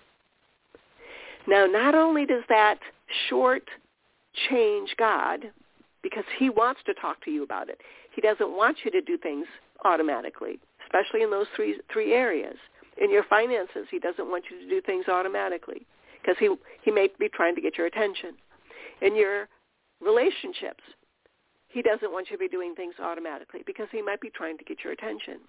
Now, 1.48 1.66
not 1.66 1.96
only 1.96 2.26
does 2.26 2.44
that 2.50 2.80
short 3.30 3.64
change 4.50 4.96
God, 4.98 5.46
because 6.06 6.24
he 6.38 6.52
wants 6.52 6.82
to 6.86 6.94
talk 6.94 7.24
to 7.26 7.32
you 7.32 7.42
about 7.42 7.68
it. 7.68 7.82
He 8.14 8.22
doesn't 8.22 8.56
want 8.56 8.78
you 8.86 8.92
to 8.92 9.02
do 9.02 9.18
things 9.18 9.48
automatically, 9.84 10.60
especially 10.86 11.24
in 11.24 11.32
those 11.32 11.48
three 11.56 11.80
three 11.92 12.14
areas. 12.14 12.58
In 13.02 13.10
your 13.10 13.24
finances, 13.24 13.88
he 13.90 13.98
doesn't 13.98 14.30
want 14.30 14.46
you 14.52 14.60
to 14.60 14.70
do 14.70 14.82
things 14.82 15.08
automatically 15.08 15.84
because 16.22 16.38
he 16.40 16.54
he 16.84 16.92
may 16.92 17.10
be 17.20 17.28
trying 17.28 17.56
to 17.56 17.62
get 17.62 17.76
your 17.76 17.88
attention. 17.88 18.36
In 19.02 19.16
your 19.16 19.48
relationships, 20.00 20.84
he 21.76 21.82
doesn't 21.82 22.14
want 22.14 22.28
you 22.30 22.38
to 22.38 22.40
be 22.40 22.48
doing 22.48 22.74
things 22.74 22.94
automatically 23.04 23.60
because 23.66 23.90
he 23.92 24.02
might 24.02 24.22
be 24.22 24.30
trying 24.30 24.58
to 24.58 24.64
get 24.64 24.78
your 24.82 24.94
attention. 24.94 25.40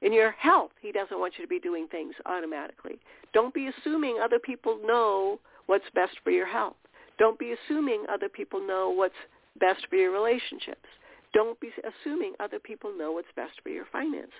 In 0.00 0.12
your 0.12 0.32
health, 0.32 0.72
he 0.80 0.90
doesn't 0.90 1.20
want 1.20 1.34
you 1.38 1.44
to 1.44 1.48
be 1.48 1.60
doing 1.60 1.86
things 1.86 2.14
automatically. 2.26 2.98
Don't 3.32 3.54
be 3.54 3.68
assuming 3.68 4.18
other 4.20 4.40
people 4.40 4.80
know 4.84 5.38
what's 5.66 5.84
best 5.94 6.14
for 6.24 6.32
your 6.32 6.48
health. 6.48 6.74
Don't 7.16 7.38
be 7.38 7.54
assuming 7.54 8.04
other 8.12 8.28
people 8.28 8.58
know 8.66 8.90
what's 8.90 9.14
best 9.60 9.86
for 9.88 9.94
your 9.94 10.10
relationships. 10.10 10.88
Don't 11.32 11.60
be 11.60 11.70
assuming 11.78 12.32
other 12.40 12.58
people 12.58 12.92
know 12.98 13.12
what's 13.12 13.28
best 13.36 13.52
for 13.62 13.68
your 13.68 13.84
finances. 13.92 14.32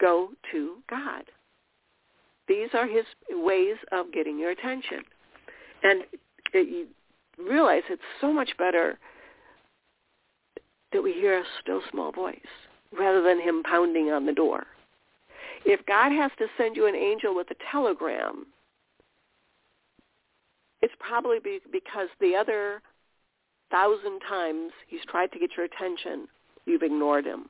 Go 0.00 0.30
to 0.50 0.78
God. 0.90 1.22
These 2.48 2.70
are 2.74 2.88
his 2.88 3.04
ways 3.30 3.76
of 3.92 4.12
getting 4.12 4.36
your 4.36 4.50
attention. 4.50 5.04
And 5.84 6.02
it, 6.52 6.68
you 6.68 6.88
realize 7.48 7.84
it's 7.88 8.02
so 8.20 8.32
much 8.32 8.50
better 8.58 8.98
that 10.92 11.02
we 11.02 11.12
hear 11.12 11.38
a 11.38 11.44
still 11.60 11.80
small 11.90 12.12
voice 12.12 12.38
rather 12.96 13.22
than 13.22 13.40
him 13.40 13.62
pounding 13.62 14.10
on 14.10 14.26
the 14.26 14.32
door. 14.32 14.66
If 15.64 15.84
God 15.86 16.12
has 16.12 16.30
to 16.38 16.46
send 16.58 16.76
you 16.76 16.86
an 16.86 16.94
angel 16.94 17.34
with 17.34 17.50
a 17.50 17.54
telegram, 17.70 18.46
it's 20.80 20.94
probably 20.98 21.38
because 21.70 22.08
the 22.20 22.34
other 22.34 22.82
thousand 23.70 24.20
times 24.28 24.72
he's 24.88 25.00
tried 25.08 25.32
to 25.32 25.38
get 25.38 25.50
your 25.56 25.66
attention, 25.66 26.26
you've 26.66 26.82
ignored 26.82 27.24
him. 27.24 27.48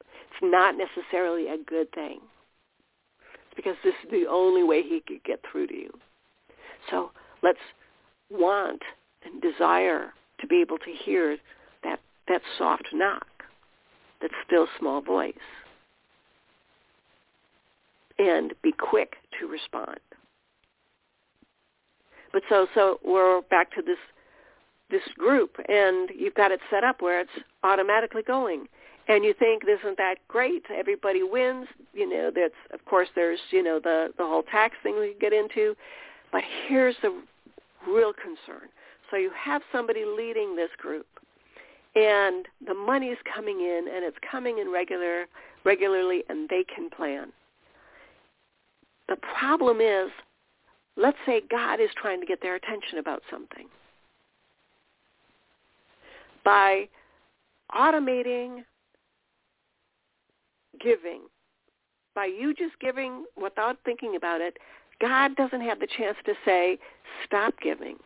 It's 0.00 0.42
not 0.42 0.76
necessarily 0.76 1.48
a 1.48 1.56
good 1.58 1.90
thing. 1.92 2.20
It's 3.46 3.56
because 3.56 3.76
this 3.82 3.94
is 4.04 4.10
the 4.10 4.26
only 4.30 4.62
way 4.62 4.82
he 4.82 5.02
could 5.06 5.24
get 5.24 5.40
through 5.50 5.68
to 5.68 5.74
you. 5.74 5.90
So 6.90 7.10
let's 7.42 7.58
want 8.30 8.82
and 9.24 9.40
desire 9.40 10.12
to 10.40 10.46
be 10.46 10.60
able 10.60 10.78
to 10.78 10.92
hear 11.04 11.36
that, 12.28 12.42
soft 12.58 12.88
knock, 12.92 13.26
that 14.20 14.30
still 14.46 14.66
small 14.78 15.00
voice, 15.00 15.34
and 18.18 18.52
be 18.62 18.72
quick 18.72 19.16
to 19.40 19.46
respond. 19.46 19.98
But 22.32 22.42
so 22.48 22.66
so 22.74 22.98
we're 23.04 23.42
back 23.42 23.72
to 23.74 23.82
this 23.82 23.98
this 24.90 25.02
group, 25.16 25.56
and 25.68 26.10
you've 26.14 26.34
got 26.34 26.52
it 26.52 26.60
set 26.70 26.84
up 26.84 27.00
where 27.00 27.20
it's 27.20 27.30
automatically 27.62 28.22
going. 28.22 28.66
And 29.06 29.22
you 29.22 29.34
think, 29.38 29.62
isn't 29.64 29.98
that 29.98 30.16
great? 30.28 30.64
Everybody 30.74 31.22
wins. 31.22 31.68
You 31.92 32.08
know, 32.08 32.30
that's 32.34 32.54
of 32.72 32.84
course 32.86 33.08
there's 33.14 33.38
you 33.50 33.62
know 33.62 33.78
the 33.82 34.08
the 34.18 34.24
whole 34.24 34.42
tax 34.42 34.76
thing 34.82 34.98
we 34.98 35.14
get 35.20 35.32
into, 35.32 35.76
but 36.32 36.42
here's 36.66 36.96
the 37.02 37.22
real 37.86 38.12
concern. 38.12 38.68
So 39.10 39.16
you 39.16 39.30
have 39.36 39.62
somebody 39.70 40.04
leading 40.04 40.56
this 40.56 40.70
group, 40.78 41.06
and 41.94 42.46
the 42.66 42.74
money 42.74 43.08
is 43.08 43.18
coming 43.32 43.60
in, 43.60 43.86
and 43.92 44.04
it's 44.04 44.16
coming 44.30 44.58
in 44.58 44.70
regular 44.70 45.26
regularly, 45.64 46.22
and 46.28 46.48
they 46.48 46.64
can 46.74 46.90
plan. 46.90 47.32
The 49.08 49.16
problem 49.38 49.80
is, 49.80 50.10
let's 50.96 51.16
say 51.24 51.42
God 51.50 51.80
is 51.80 51.90
trying 52.00 52.20
to 52.20 52.26
get 52.26 52.42
their 52.42 52.56
attention 52.56 52.98
about 52.98 53.22
something 53.30 53.66
by 56.44 56.88
automating 57.74 58.64
giving, 60.80 61.22
by 62.14 62.26
you 62.26 62.54
just 62.54 62.78
giving 62.80 63.24
without 63.40 63.78
thinking 63.84 64.16
about 64.16 64.40
it, 64.40 64.56
God 65.00 65.34
doesn't 65.36 65.62
have 65.62 65.80
the 65.80 65.88
chance 65.98 66.16
to 66.26 66.34
say, 66.44 66.78
stop 67.24 67.54
giving. 67.60 67.96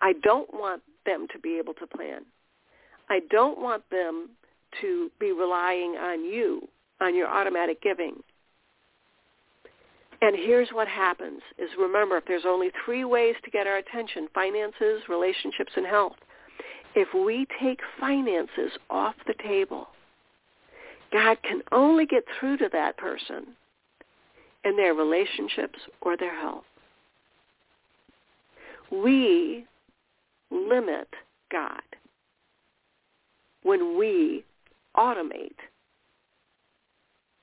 I 0.00 0.12
don't 0.22 0.52
want 0.52 0.82
them 1.04 1.26
to 1.32 1.38
be 1.38 1.58
able 1.58 1.74
to 1.74 1.86
plan. 1.86 2.22
I 3.10 3.20
don't 3.30 3.60
want 3.60 3.82
them 3.90 4.30
to 4.80 5.10
be 5.20 5.32
relying 5.32 5.96
on 5.96 6.24
you, 6.24 6.66
on 7.00 7.14
your 7.14 7.28
automatic 7.28 7.82
giving. 7.82 8.22
And 10.20 10.36
here's 10.36 10.70
what 10.70 10.88
happens 10.88 11.42
is 11.58 11.68
remember, 11.78 12.16
if 12.16 12.24
there's 12.26 12.46
only 12.46 12.70
three 12.84 13.04
ways 13.04 13.34
to 13.44 13.50
get 13.50 13.66
our 13.66 13.76
attention, 13.76 14.28
finances, 14.32 15.02
relationships, 15.08 15.72
and 15.76 15.86
health, 15.86 16.14
if 16.94 17.08
we 17.12 17.46
take 17.60 17.80
finances 18.00 18.70
off 18.88 19.14
the 19.26 19.34
table, 19.42 19.88
God 21.12 21.36
can 21.42 21.60
only 21.72 22.06
get 22.06 22.24
through 22.38 22.56
to 22.58 22.68
that 22.72 22.96
person 22.96 23.48
in 24.64 24.76
their 24.76 24.94
relationships 24.94 25.78
or 26.00 26.16
their 26.16 26.38
health. 26.40 26.64
We 28.90 29.66
limit 30.54 31.08
God 31.50 31.82
when 33.62 33.98
we 33.98 34.44
automate 34.96 35.56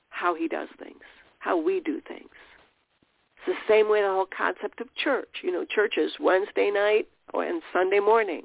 how 0.08 0.34
he 0.34 0.48
does 0.48 0.68
things, 0.78 1.02
how 1.38 1.60
we 1.60 1.80
do 1.80 2.00
things. 2.06 2.30
It's 3.36 3.58
the 3.58 3.72
same 3.72 3.90
way 3.90 4.02
the 4.02 4.08
whole 4.08 4.28
concept 4.36 4.80
of 4.80 4.94
church. 4.94 5.28
You 5.42 5.50
know, 5.52 5.64
church 5.64 5.94
is 5.96 6.12
Wednesday 6.20 6.70
night 6.70 7.08
and 7.34 7.60
Sunday 7.72 7.98
morning. 7.98 8.44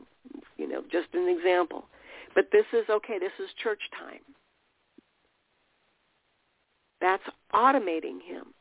You 0.57 0.67
know, 0.67 0.81
just 0.91 1.07
an 1.13 1.29
example. 1.29 1.85
But 2.33 2.49
this 2.51 2.65
is 2.73 2.89
okay. 2.89 3.19
This 3.19 3.31
is 3.39 3.49
church 3.61 3.81
time. 3.97 4.21
That's 6.99 7.23
automating 7.53 8.21
him. 8.25 8.53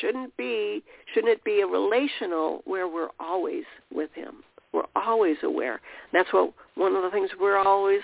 Shouldn't 0.00 0.36
be 0.36 0.82
shouldn't 1.12 1.32
it 1.32 1.44
be 1.44 1.60
a 1.60 1.66
relational 1.66 2.62
where 2.64 2.88
we're 2.88 3.10
always 3.18 3.64
with 3.92 4.10
him? 4.14 4.44
We're 4.72 4.82
always 4.94 5.36
aware. 5.42 5.80
That's 6.12 6.32
what 6.32 6.52
one 6.74 6.94
of 6.94 7.02
the 7.02 7.10
things 7.10 7.30
we're 7.40 7.58
always 7.58 8.02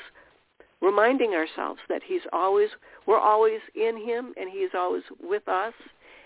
reminding 0.81 1.33
ourselves 1.35 1.81
that 1.89 2.03
he's 2.05 2.23
always 2.33 2.69
we're 3.07 3.19
always 3.19 3.61
in 3.75 3.97
him 3.97 4.35
and 4.37 4.51
he's 4.51 4.71
always 4.75 5.03
with 5.23 5.47
us 5.49 5.75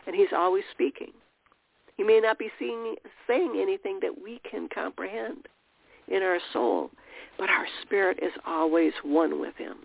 and 0.06 0.14
he's 0.14 0.32
always 0.34 0.64
speaking. 0.72 1.12
He 1.96 2.04
may 2.04 2.20
not 2.20 2.38
be 2.38 2.48
seeing, 2.58 2.94
saying 3.26 3.58
anything 3.60 3.98
that 4.02 4.22
we 4.22 4.40
can 4.48 4.68
comprehend 4.72 5.48
in 6.06 6.22
our 6.22 6.38
soul, 6.52 6.90
but 7.36 7.50
our 7.50 7.66
spirit 7.82 8.20
is 8.22 8.32
always 8.46 8.92
one 9.02 9.40
with 9.40 9.56
him. 9.56 9.78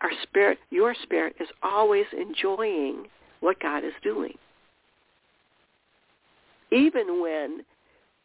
Our 0.00 0.12
spirit, 0.22 0.58
your 0.70 0.94
spirit 1.02 1.36
is 1.40 1.48
always 1.62 2.06
enjoying 2.16 3.06
what 3.42 3.60
God 3.60 3.84
is 3.84 3.92
doing. 4.02 4.34
Even 6.70 7.20
when 7.20 7.62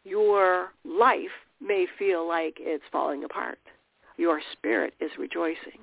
your 0.04 0.70
life 0.84 1.18
may 1.60 1.86
feel 1.98 2.26
like 2.26 2.54
it's 2.58 2.84
falling 2.90 3.24
apart, 3.24 3.58
your 4.16 4.40
spirit 4.52 4.94
is 5.00 5.10
rejoicing. 5.18 5.80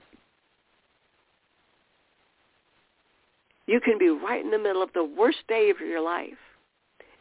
You 3.67 3.79
can 3.79 3.97
be 3.97 4.09
right 4.09 4.43
in 4.43 4.51
the 4.51 4.59
middle 4.59 4.81
of 4.81 4.93
the 4.93 5.03
worst 5.03 5.39
day 5.47 5.69
of 5.69 5.79
your 5.79 6.01
life, 6.01 6.33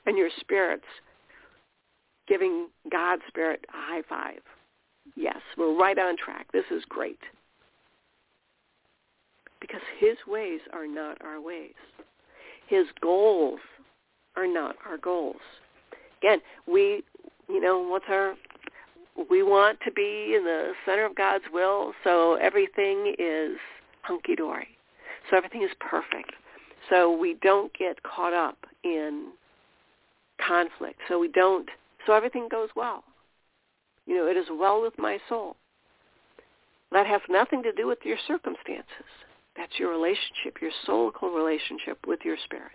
and 0.07 0.17
your 0.17 0.31
spirit's 0.41 0.85
giving 2.29 2.69
God's 2.91 3.23
spirit 3.29 3.65
a 3.69 3.73
high 3.73 4.03
five. 4.09 4.41
Yes, 5.17 5.41
we're 5.57 5.77
right 5.77 5.99
on 5.99 6.17
track. 6.17 6.47
This 6.53 6.65
is 6.71 6.83
great. 6.89 7.19
Because 9.67 9.81
his 9.99 10.19
ways 10.29 10.61
are 10.75 10.87
not 10.87 11.17
our 11.23 11.41
ways. 11.41 11.73
His 12.67 12.85
goals 13.01 13.61
are 14.37 14.47
not 14.47 14.77
our 14.87 14.99
goals. 14.99 15.41
Again, 16.19 16.41
we, 16.67 17.03
you 17.49 17.63
know, 17.63 17.79
what's 17.81 18.05
our, 18.11 18.35
we 19.31 19.43
want 19.43 19.79
to 19.87 19.91
be 19.91 20.35
in 20.37 20.45
the 20.45 20.73
center 20.85 21.07
of 21.07 21.15
God's 21.15 21.45
will, 21.51 21.95
so 22.05 22.35
everything 22.35 23.15
is 23.19 23.57
hunky-dory. 24.03 24.69
So 25.31 25.39
everything 25.39 25.63
is 25.63 25.71
perfect. 25.81 26.33
So 26.91 27.17
we 27.17 27.39
don't 27.41 27.73
get 27.73 28.03
caught 28.03 28.35
up 28.35 28.59
in 28.83 29.29
conflict. 30.47 31.01
So 31.09 31.19
we 31.19 31.29
don't, 31.29 31.71
so 32.07 32.13
everything 32.13 32.49
goes 32.51 32.69
well. 32.77 33.03
You 34.05 34.17
know, 34.17 34.27
it 34.27 34.37
is 34.37 34.47
well 34.51 34.83
with 34.83 34.99
my 34.99 35.17
soul. 35.27 35.57
That 36.93 37.07
has 37.07 37.23
nothing 37.31 37.63
to 37.63 37.73
do 37.73 37.87
with 37.87 38.01
your 38.05 38.19
circumstances. 38.29 38.85
That's 39.57 39.73
your 39.79 39.91
relationship, 39.91 40.61
your 40.61 40.73
soulical 40.87 41.35
relationship 41.35 41.99
with 42.07 42.21
your 42.25 42.37
spirit. 42.45 42.73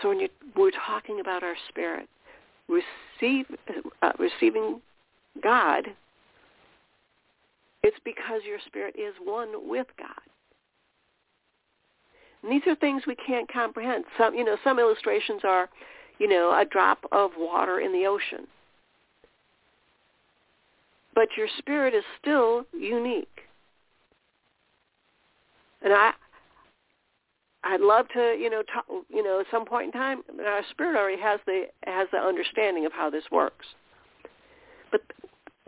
So 0.00 0.08
when 0.08 0.20
you, 0.20 0.28
we're 0.56 0.72
talking 0.86 1.20
about 1.20 1.42
our 1.44 1.54
spirit, 1.68 2.08
receive, 2.68 3.46
uh, 4.02 4.12
receiving 4.18 4.80
God 5.42 5.86
it's 7.82 7.96
because 8.04 8.42
your 8.46 8.58
spirit 8.66 8.94
is 8.96 9.14
one 9.22 9.68
with 9.68 9.86
God. 9.98 10.08
And 12.42 12.52
these 12.52 12.62
are 12.66 12.76
things 12.76 13.02
we 13.06 13.16
can't 13.16 13.52
comprehend. 13.52 14.04
Some, 14.18 14.34
you 14.34 14.44
know, 14.44 14.56
some 14.62 14.78
illustrations 14.78 15.42
are, 15.44 15.68
you 16.18 16.28
know, 16.28 16.50
a 16.50 16.64
drop 16.64 17.04
of 17.12 17.32
water 17.36 17.80
in 17.80 17.92
the 17.92 18.06
ocean. 18.06 18.46
But 21.14 21.28
your 21.36 21.48
spirit 21.58 21.94
is 21.94 22.04
still 22.20 22.64
unique. 22.72 23.28
And 25.84 25.92
I, 25.92 26.12
I'd 27.64 27.80
love 27.80 28.06
to, 28.14 28.36
you 28.38 28.50
know, 28.50 28.62
talk, 28.62 28.84
you 29.08 29.22
know, 29.22 29.40
at 29.40 29.46
some 29.50 29.64
point 29.64 29.86
in 29.86 29.92
time, 29.92 30.22
our 30.44 30.62
spirit 30.70 30.98
already 30.98 31.20
has 31.20 31.40
the 31.46 31.64
has 31.86 32.08
the 32.12 32.18
understanding 32.18 32.86
of 32.86 32.92
how 32.92 33.10
this 33.10 33.24
works. 33.30 33.66
But 34.90 35.02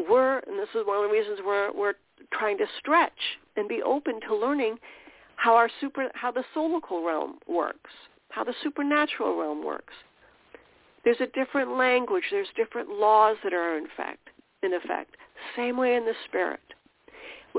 we're, 0.08 0.38
and 0.40 0.58
this 0.58 0.68
is 0.74 0.86
one 0.86 1.02
of 1.02 1.10
the 1.10 1.16
reasons 1.16 1.40
we're 1.44 1.72
we're 1.72 1.94
trying 2.32 2.58
to 2.58 2.66
stretch 2.78 3.38
and 3.56 3.68
be 3.68 3.82
open 3.82 4.20
to 4.28 4.36
learning 4.36 4.78
how 5.36 5.54
our 5.54 5.70
super 5.80 6.10
how 6.14 6.30
the 6.30 6.44
soulical 6.54 7.04
realm 7.04 7.38
works, 7.48 7.90
how 8.30 8.44
the 8.44 8.54
supernatural 8.62 9.38
realm 9.38 9.64
works. 9.64 9.94
There's 11.04 11.20
a 11.20 11.26
different 11.26 11.76
language, 11.76 12.24
there's 12.30 12.48
different 12.56 12.88
laws 12.88 13.36
that 13.44 13.52
are 13.52 13.76
in 13.76 13.84
effect 13.84 14.30
in 14.64 14.72
effect. 14.72 15.16
Same 15.54 15.76
way 15.76 15.94
in 15.94 16.04
the 16.04 16.14
spirit. 16.26 16.60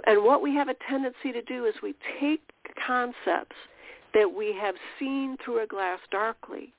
And 0.08 0.24
what 0.24 0.42
we 0.42 0.54
have 0.56 0.68
a 0.68 0.76
tendency 0.90 1.32
to 1.32 1.42
do 1.44 1.66
is 1.66 1.76
we 1.82 1.96
take 2.20 2.45
concepts 2.86 3.56
that 4.14 4.34
we 4.36 4.56
have 4.60 4.76
seen 5.00 5.38
through 5.44 5.64
a 5.64 5.68
glass 5.68 6.00
darkly 6.12 6.74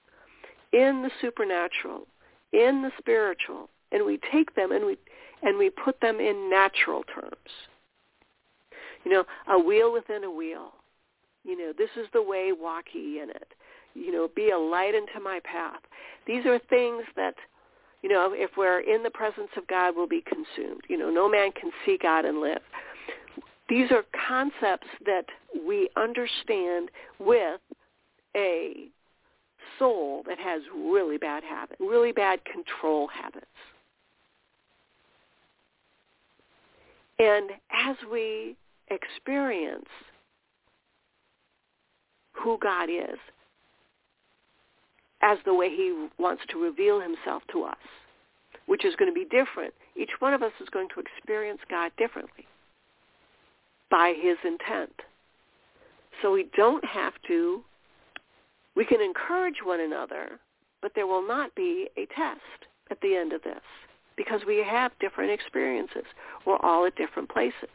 in 0.72 1.02
the 1.02 1.10
supernatural, 1.20 2.06
in 2.52 2.82
the 2.82 2.90
spiritual, 2.98 3.68
and 3.92 4.04
we 4.04 4.18
take 4.32 4.54
them 4.54 4.72
and 4.72 4.84
we 4.84 4.96
and 5.42 5.58
we 5.58 5.70
put 5.70 6.00
them 6.00 6.18
in 6.18 6.50
natural 6.50 7.02
terms. 7.04 7.36
You 9.04 9.12
know, 9.12 9.24
a 9.48 9.58
wheel 9.58 9.92
within 9.92 10.24
a 10.24 10.30
wheel. 10.30 10.72
You 11.44 11.56
know, 11.56 11.72
this 11.76 11.90
is 11.96 12.06
the 12.12 12.22
way, 12.22 12.50
walk 12.52 12.86
ye 12.92 13.20
in 13.20 13.30
it. 13.30 13.48
You 13.94 14.12
know, 14.12 14.28
be 14.34 14.50
a 14.50 14.58
light 14.58 14.94
into 14.94 15.20
my 15.22 15.40
path. 15.44 15.80
These 16.26 16.44
are 16.46 16.58
things 16.58 17.04
that, 17.14 17.34
you 18.02 18.08
know, 18.08 18.32
if 18.34 18.50
we're 18.56 18.80
in 18.80 19.02
the 19.02 19.10
presence 19.10 19.50
of 19.56 19.66
God, 19.68 19.94
will 19.94 20.08
be 20.08 20.22
consumed. 20.22 20.82
You 20.88 20.98
know, 20.98 21.10
no 21.10 21.28
man 21.28 21.52
can 21.52 21.70
see 21.84 21.98
God 22.02 22.24
and 22.24 22.40
live. 22.40 22.62
These 23.68 23.90
are 23.90 24.04
concepts 24.28 24.86
that 25.04 25.26
we 25.66 25.88
understand 25.96 26.90
with 27.18 27.60
a 28.36 28.88
soul 29.78 30.22
that 30.28 30.38
has 30.38 30.62
really 30.74 31.18
bad 31.18 31.42
habits, 31.42 31.80
really 31.80 32.12
bad 32.12 32.40
control 32.44 33.08
habits. 33.08 33.46
And 37.18 37.50
as 37.72 37.96
we 38.10 38.56
experience 38.88 39.88
who 42.32 42.58
God 42.62 42.88
is 42.88 43.18
as 45.22 45.38
the 45.44 45.54
way 45.54 45.70
he 45.70 46.08
wants 46.18 46.42
to 46.50 46.62
reveal 46.62 47.00
himself 47.00 47.42
to 47.50 47.64
us, 47.64 47.76
which 48.66 48.84
is 48.84 48.94
going 48.96 49.10
to 49.10 49.14
be 49.14 49.24
different. 49.24 49.72
Each 49.96 50.10
one 50.18 50.34
of 50.34 50.42
us 50.42 50.52
is 50.60 50.68
going 50.68 50.88
to 50.94 51.00
experience 51.00 51.60
God 51.70 51.90
differently 51.96 52.46
by 53.90 54.14
his 54.20 54.36
intent. 54.44 54.92
So 56.22 56.32
we 56.32 56.48
don't 56.56 56.84
have 56.84 57.14
to, 57.28 57.62
we 58.74 58.84
can 58.84 59.00
encourage 59.00 59.56
one 59.64 59.80
another, 59.80 60.40
but 60.82 60.92
there 60.94 61.06
will 61.06 61.26
not 61.26 61.54
be 61.54 61.88
a 61.96 62.06
test 62.06 62.40
at 62.90 63.00
the 63.00 63.14
end 63.14 63.32
of 63.32 63.42
this 63.42 63.62
because 64.16 64.40
we 64.46 64.64
have 64.64 64.92
different 65.00 65.30
experiences. 65.30 66.04
We're 66.46 66.56
all 66.58 66.86
at 66.86 66.96
different 66.96 67.28
places. 67.28 67.68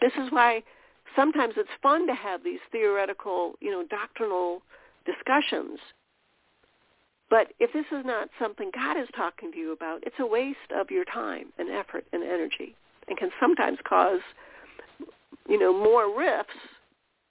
This 0.00 0.12
is 0.18 0.30
why 0.30 0.62
sometimes 1.16 1.54
it's 1.56 1.68
fun 1.82 2.06
to 2.06 2.14
have 2.14 2.44
these 2.44 2.60
theoretical, 2.70 3.54
you 3.60 3.70
know, 3.70 3.84
doctrinal 3.88 4.62
discussions. 5.04 5.78
But 7.28 7.48
if 7.58 7.72
this 7.72 7.86
is 7.90 8.04
not 8.04 8.28
something 8.38 8.70
God 8.74 8.98
is 8.98 9.08
talking 9.16 9.52
to 9.52 9.58
you 9.58 9.72
about, 9.72 10.04
it's 10.06 10.16
a 10.20 10.26
waste 10.26 10.58
of 10.76 10.90
your 10.90 11.04
time 11.04 11.46
and 11.58 11.70
effort 11.70 12.04
and 12.12 12.22
energy 12.22 12.76
and 13.08 13.16
can 13.16 13.30
sometimes 13.40 13.78
cause, 13.88 14.20
you 15.48 15.58
know, 15.58 15.72
more 15.72 16.04
riffs 16.04 16.44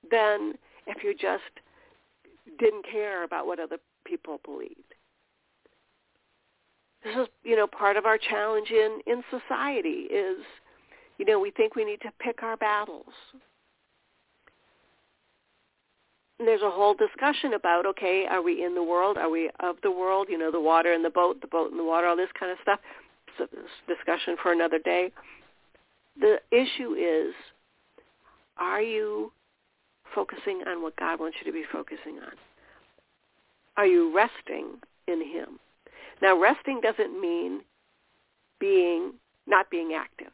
than 0.10 0.54
if 0.88 1.04
you 1.04 1.14
just 1.14 1.44
didn't 2.60 2.86
care 2.92 3.24
about 3.24 3.48
what 3.48 3.60
other 3.60 3.78
people 4.06 4.40
believed. 4.46 4.76
This 7.04 7.16
is, 7.16 7.28
you 7.44 7.56
know, 7.56 7.68
part 7.68 7.98
of 7.98 8.06
our 8.06 8.18
challenge 8.18 8.70
in, 8.70 9.00
in 9.08 9.24
society 9.32 10.08
is, 10.12 10.38
you 11.18 11.26
know, 11.26 11.40
we 11.40 11.52
think 11.52 11.76
we 11.76 11.86
need 11.86 12.02
to 12.02 12.12
pick 12.20 12.44
our 12.44 12.58
battles. 12.58 13.14
And 16.38 16.48
there's 16.48 16.62
a 16.62 16.72
whole 16.72 16.96
discussion 16.96 17.54
about, 17.54 17.86
okay, 17.86 18.26
are 18.30 18.42
we 18.42 18.64
in 18.64 18.74
the 18.74 18.84
world? 18.84 19.18
Are 19.18 19.30
we 19.30 19.50
of 19.60 19.76
the 19.84 19.92
world? 19.92 20.28
You 20.30 20.38
know, 20.38 20.52
the 20.52 20.60
water 20.60 20.94
in 20.94 21.04
the 21.04 21.10
boat, 21.10 21.40
the 21.42 21.48
boat 21.48 21.72
in 21.72 21.78
the 21.78 21.84
water, 21.84 22.08
all 22.08 22.16
this 22.16 22.30
kind 22.40 22.52
of 22.52 22.58
stuff. 22.62 22.80
Discussion 23.88 24.36
for 24.42 24.52
another 24.52 24.80
day. 24.80 25.12
The 26.20 26.38
issue 26.52 26.94
is, 26.94 27.34
are 28.62 28.82
you 28.82 29.32
focusing 30.14 30.62
on 30.68 30.84
what 30.84 30.96
God 30.96 31.20
wants 31.20 31.38
you 31.40 31.52
to 31.52 31.58
be 31.58 31.66
focusing 31.72 32.20
on? 32.20 32.34
Are 33.76 33.88
you 33.88 34.16
resting 34.16 34.80
in 35.08 35.20
him? 35.20 35.60
Now, 36.22 36.40
resting 36.40 36.80
doesn't 36.82 37.20
mean 37.20 37.62
being 38.60 39.14
not 39.48 39.70
being 39.72 39.94
active. 39.94 40.32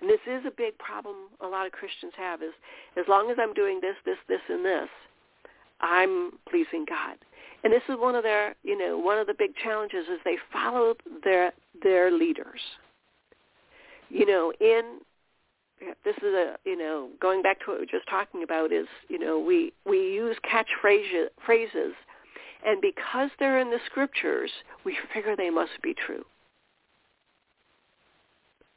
And 0.00 0.10
this 0.10 0.20
is 0.26 0.44
a 0.44 0.50
big 0.50 0.76
problem 0.78 1.14
a 1.40 1.46
lot 1.46 1.66
of 1.66 1.72
Christians 1.72 2.12
have 2.16 2.42
is 2.42 2.52
as 2.98 3.04
long 3.08 3.30
as 3.30 3.36
I'm 3.40 3.54
doing 3.54 3.80
this, 3.80 3.94
this, 4.04 4.18
this, 4.28 4.40
and 4.48 4.64
this, 4.64 4.88
I'm 5.80 6.32
pleasing 6.50 6.84
God. 6.88 7.16
And 7.62 7.72
this 7.72 7.82
is 7.88 7.96
one 7.98 8.16
of 8.16 8.24
their, 8.24 8.56
you 8.64 8.76
know, 8.76 8.98
one 8.98 9.18
of 9.18 9.28
the 9.28 9.34
big 9.38 9.54
challenges 9.62 10.06
is 10.12 10.18
they 10.24 10.36
follow 10.52 10.94
their 11.22 11.52
their 11.82 12.10
leaders. 12.10 12.60
You 14.10 14.26
know, 14.26 14.52
in 14.60 14.98
this 16.04 16.16
is 16.18 16.34
a 16.34 16.56
you 16.64 16.76
know 16.76 17.08
going 17.20 17.42
back 17.42 17.60
to 17.60 17.66
what 17.66 17.76
we 17.78 17.86
were 17.86 17.90
just 17.90 18.08
talking 18.08 18.42
about 18.42 18.72
is 18.72 18.86
you 19.08 19.18
know 19.18 19.38
we 19.38 19.72
we 19.84 19.98
use 19.98 20.36
catchphrases 20.44 21.26
phrases 21.44 21.94
and 22.66 22.80
because 22.80 23.30
they're 23.38 23.58
in 23.58 23.70
the 23.70 23.78
scriptures 23.86 24.50
we 24.84 24.96
figure 25.12 25.36
they 25.36 25.50
must 25.50 25.72
be 25.82 25.94
true. 25.94 26.24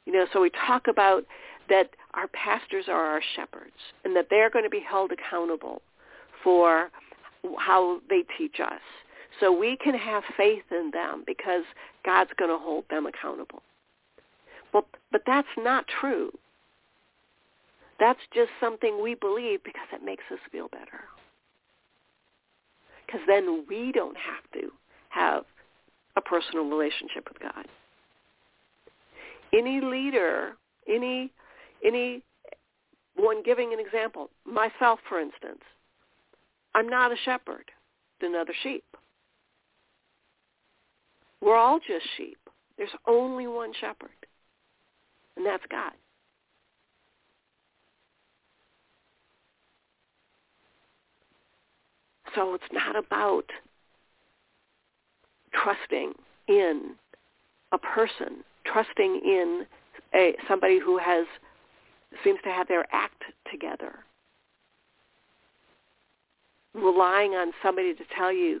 You 0.06 0.12
know 0.12 0.26
so 0.32 0.40
we 0.40 0.50
talk 0.66 0.86
about 0.88 1.24
that 1.68 1.90
our 2.14 2.28
pastors 2.28 2.86
are 2.88 3.04
our 3.04 3.22
shepherds 3.36 3.76
and 4.04 4.16
that 4.16 4.26
they're 4.30 4.50
going 4.50 4.64
to 4.64 4.70
be 4.70 4.80
held 4.80 5.12
accountable 5.12 5.82
for 6.42 6.90
how 7.58 8.00
they 8.08 8.24
teach 8.38 8.58
us. 8.60 8.80
So 9.38 9.52
we 9.52 9.76
can 9.76 9.94
have 9.94 10.22
faith 10.36 10.64
in 10.70 10.90
them 10.92 11.22
because 11.26 11.62
God's 12.04 12.30
going 12.38 12.50
to 12.50 12.58
hold 12.58 12.84
them 12.90 13.06
accountable. 13.06 13.62
Well 14.72 14.86
but 15.12 15.22
that's 15.26 15.48
not 15.56 15.86
true 16.00 16.32
that's 17.98 18.20
just 18.32 18.50
something 18.60 19.02
we 19.02 19.14
believe 19.14 19.62
because 19.64 19.88
it 19.92 20.04
makes 20.04 20.24
us 20.32 20.38
feel 20.52 20.68
better. 20.68 21.04
Because 23.06 23.20
then 23.26 23.64
we 23.68 23.90
don't 23.92 24.16
have 24.16 24.60
to 24.60 24.70
have 25.08 25.44
a 26.16 26.20
personal 26.20 26.64
relationship 26.64 27.28
with 27.28 27.40
God. 27.40 27.66
Any 29.52 29.80
leader, 29.80 30.56
any 30.86 31.32
any 31.84 32.22
one 33.16 33.42
giving 33.42 33.72
an 33.72 33.80
example, 33.80 34.30
myself 34.44 35.00
for 35.08 35.20
instance, 35.20 35.62
I'm 36.74 36.88
not 36.88 37.12
a 37.12 37.16
shepherd 37.24 37.64
to 38.20 38.26
another 38.26 38.52
sheep. 38.62 38.84
We're 41.40 41.56
all 41.56 41.78
just 41.78 42.04
sheep. 42.16 42.38
There's 42.76 42.90
only 43.06 43.46
one 43.46 43.72
shepherd, 43.80 44.10
and 45.36 45.46
that's 45.46 45.64
God. 45.70 45.92
So 52.38 52.54
it's 52.54 52.72
not 52.72 52.94
about 52.94 53.46
trusting 55.52 56.12
in 56.46 56.92
a 57.72 57.78
person, 57.78 58.44
trusting 58.64 59.20
in 59.24 59.66
a, 60.14 60.36
somebody 60.46 60.78
who 60.78 60.98
has 60.98 61.26
seems 62.22 62.38
to 62.44 62.50
have 62.50 62.68
their 62.68 62.86
act 62.92 63.24
together, 63.50 63.96
relying 66.74 67.32
on 67.32 67.50
somebody 67.60 67.92
to 67.92 68.04
tell 68.16 68.32
you 68.32 68.60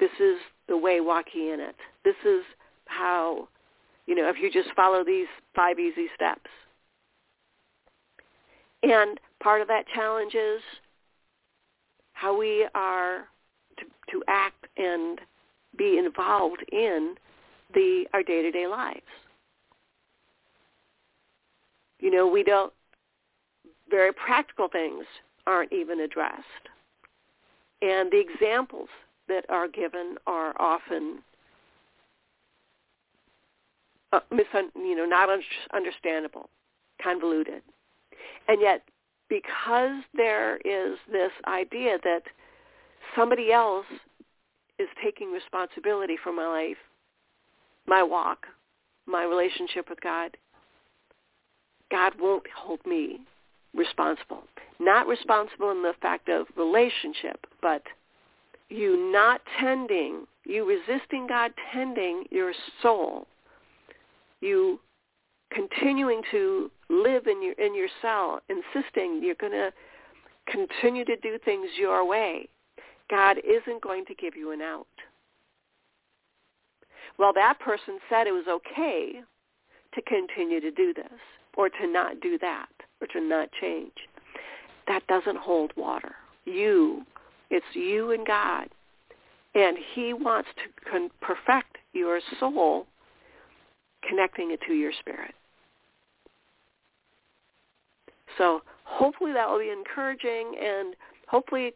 this 0.00 0.10
is 0.18 0.38
the 0.66 0.76
way, 0.76 1.00
walk 1.00 1.26
ye 1.34 1.52
in 1.52 1.60
it. 1.60 1.76
This 2.04 2.16
is 2.26 2.42
how, 2.86 3.46
you 4.06 4.16
know, 4.16 4.28
if 4.28 4.36
you 4.42 4.50
just 4.50 4.74
follow 4.74 5.04
these 5.04 5.28
five 5.54 5.78
easy 5.78 6.08
steps. 6.16 6.50
And 8.82 9.20
part 9.40 9.62
of 9.62 9.68
that 9.68 9.84
challenge 9.94 10.34
is 10.34 10.60
how 12.14 12.36
we 12.36 12.66
are 12.74 13.28
to, 13.78 13.84
to 14.10 14.24
act 14.28 14.66
and 14.76 15.20
be 15.76 15.98
involved 15.98 16.64
in 16.72 17.14
the 17.74 18.06
our 18.12 18.22
day-to-day 18.22 18.66
lives. 18.66 19.00
You 22.00 22.10
know, 22.10 22.26
we 22.26 22.42
don't 22.42 22.72
very 23.90 24.12
practical 24.12 24.68
things 24.68 25.04
aren't 25.46 25.72
even 25.72 26.00
addressed. 26.00 26.42
And 27.82 28.10
the 28.10 28.20
examples 28.20 28.88
that 29.28 29.44
are 29.48 29.68
given 29.68 30.16
are 30.26 30.54
often 30.60 31.18
uh, 34.12 34.20
you 34.30 34.96
know, 34.96 35.04
not 35.04 35.28
un- 35.28 35.42
understandable, 35.72 36.48
convoluted. 37.02 37.62
And 38.48 38.60
yet 38.60 38.82
because 39.34 40.00
there 40.14 40.58
is 40.58 40.96
this 41.10 41.32
idea 41.48 41.96
that 42.04 42.22
somebody 43.16 43.50
else 43.52 43.86
is 44.78 44.86
taking 45.02 45.32
responsibility 45.32 46.16
for 46.22 46.32
my 46.32 46.46
life, 46.46 46.76
my 47.88 48.00
walk, 48.00 48.46
my 49.06 49.24
relationship 49.24 49.90
with 49.90 50.00
God, 50.00 50.36
God 51.90 52.12
won't 52.20 52.44
hold 52.56 52.78
me 52.86 53.22
responsible. 53.74 54.44
Not 54.78 55.08
responsible 55.08 55.72
in 55.72 55.82
the 55.82 55.94
fact 56.00 56.28
of 56.28 56.46
relationship, 56.56 57.44
but 57.60 57.82
you 58.68 59.10
not 59.12 59.40
tending, 59.58 60.26
you 60.44 60.64
resisting 60.64 61.26
God 61.26 61.50
tending 61.72 62.24
your 62.30 62.52
soul, 62.82 63.26
you 64.40 64.78
continuing 65.52 66.22
to 66.30 66.70
live 66.88 67.26
in 67.26 67.42
your 67.42 67.54
in 67.54 67.74
your 67.74 67.88
cell, 68.02 68.40
insisting 68.48 69.20
you're 69.22 69.34
going 69.36 69.52
to 69.52 69.72
continue 70.50 71.04
to 71.04 71.16
do 71.16 71.38
things 71.44 71.68
your 71.78 72.06
way, 72.06 72.48
God 73.10 73.38
isn't 73.38 73.82
going 73.82 74.04
to 74.06 74.14
give 74.14 74.36
you 74.36 74.52
an 74.52 74.60
out. 74.60 74.86
Well, 77.18 77.32
that 77.34 77.60
person 77.60 77.98
said 78.08 78.26
it 78.26 78.32
was 78.32 78.46
okay 78.48 79.20
to 79.94 80.02
continue 80.02 80.60
to 80.60 80.70
do 80.70 80.92
this 80.92 81.20
or 81.56 81.68
to 81.68 81.86
not 81.86 82.20
do 82.20 82.38
that 82.38 82.68
or 83.00 83.06
to 83.08 83.20
not 83.20 83.48
change. 83.60 83.92
That 84.88 85.06
doesn't 85.06 85.38
hold 85.38 85.72
water. 85.76 86.14
You, 86.44 87.04
it's 87.50 87.64
you 87.74 88.10
and 88.10 88.26
God. 88.26 88.68
And 89.54 89.78
he 89.94 90.12
wants 90.12 90.48
to 90.56 91.10
perfect 91.20 91.78
your 91.92 92.20
soul, 92.40 92.86
connecting 94.06 94.50
it 94.50 94.60
to 94.66 94.74
your 94.74 94.92
spirit. 94.98 95.34
So 98.38 98.62
hopefully 98.84 99.32
that 99.32 99.48
will 99.48 99.58
be 99.58 99.70
encouraging 99.70 100.54
and 100.60 100.94
hopefully 101.28 101.74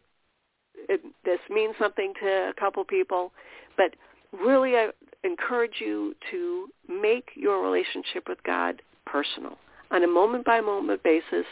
it, 0.87 1.01
this 1.25 1.39
means 1.49 1.75
something 1.79 2.13
to 2.21 2.49
a 2.49 2.53
couple 2.59 2.83
people. 2.83 3.31
But 3.77 3.95
really 4.31 4.75
I 4.75 4.89
encourage 5.23 5.75
you 5.79 6.15
to 6.31 6.67
make 6.87 7.29
your 7.35 7.63
relationship 7.63 8.27
with 8.27 8.41
God 8.43 8.81
personal 9.05 9.57
on 9.91 10.03
a 10.03 10.07
moment-by-moment 10.07 11.03
basis. 11.03 11.45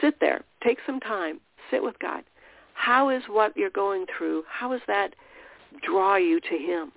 Sit 0.00 0.18
there. 0.20 0.42
Take 0.64 0.78
some 0.86 1.00
time. 1.00 1.40
Sit 1.70 1.82
with 1.82 1.98
God. 1.98 2.24
How 2.74 3.08
is 3.08 3.22
what 3.28 3.56
you're 3.56 3.70
going 3.70 4.06
through, 4.16 4.44
how 4.48 4.70
does 4.70 4.82
that 4.86 5.14
draw 5.82 6.16
you 6.16 6.40
to 6.40 6.56
him? 6.56 6.92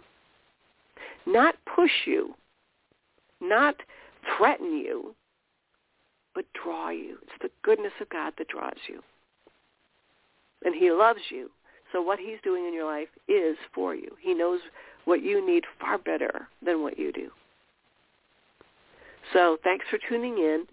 Not 1.25 1.55
push 1.73 1.91
you, 2.05 2.35
not 3.41 3.75
threaten 4.37 4.77
you, 4.77 5.15
but 6.39 6.45
draw 6.63 6.89
you. 6.89 7.17
It's 7.23 7.41
the 7.41 7.49
goodness 7.63 7.91
of 7.99 8.07
God 8.07 8.31
that 8.37 8.47
draws 8.47 8.77
you. 8.87 9.01
And 10.63 10.73
he 10.73 10.89
loves 10.89 11.19
you. 11.29 11.49
So 11.91 12.01
what 12.01 12.17
he's 12.17 12.37
doing 12.45 12.65
in 12.65 12.73
your 12.73 12.85
life 12.85 13.09
is 13.27 13.57
for 13.75 13.93
you. 13.93 14.09
He 14.21 14.33
knows 14.33 14.61
what 15.03 15.21
you 15.21 15.45
need 15.45 15.65
far 15.81 15.97
better 15.97 16.47
than 16.65 16.81
what 16.81 16.97
you 16.97 17.11
do. 17.11 17.29
So 19.33 19.57
thanks 19.65 19.85
for 19.89 19.99
tuning 20.07 20.37
in. 20.37 20.65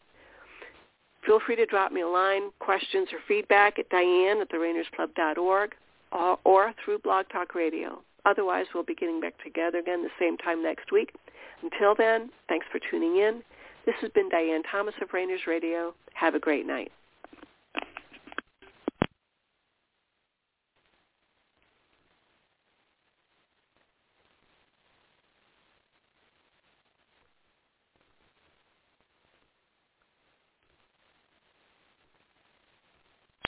Feel 1.24 1.40
free 1.44 1.56
to 1.56 1.66
drop 1.66 1.90
me 1.90 2.02
a 2.02 2.06
line, 2.06 2.52
questions 2.60 3.08
or 3.12 3.18
feedback 3.26 3.80
at 3.80 3.88
Diane 3.88 4.40
at 4.40 4.48
therainersclub.org 4.48 5.74
or, 6.12 6.38
or 6.44 6.74
through 6.84 7.00
Blog 7.00 7.26
Talk 7.32 7.56
Radio. 7.56 8.00
Otherwise, 8.24 8.66
we'll 8.72 8.84
be 8.84 8.94
getting 8.94 9.20
back 9.20 9.34
together 9.42 9.78
again 9.78 10.04
the 10.04 10.10
same 10.20 10.36
time 10.36 10.62
next 10.62 10.92
week. 10.92 11.12
Until 11.60 11.96
then, 11.96 12.30
thanks 12.48 12.66
for 12.70 12.78
tuning 12.88 13.16
in. 13.16 13.42
This 13.86 13.94
has 14.00 14.10
been 14.10 14.28
Diane 14.28 14.64
Thomas 14.64 14.96
of 15.00 15.12
Rainers 15.12 15.46
Radio. 15.46 15.94
Have 16.14 16.34
a 16.34 16.40
great 16.40 16.66
night. 16.66 16.90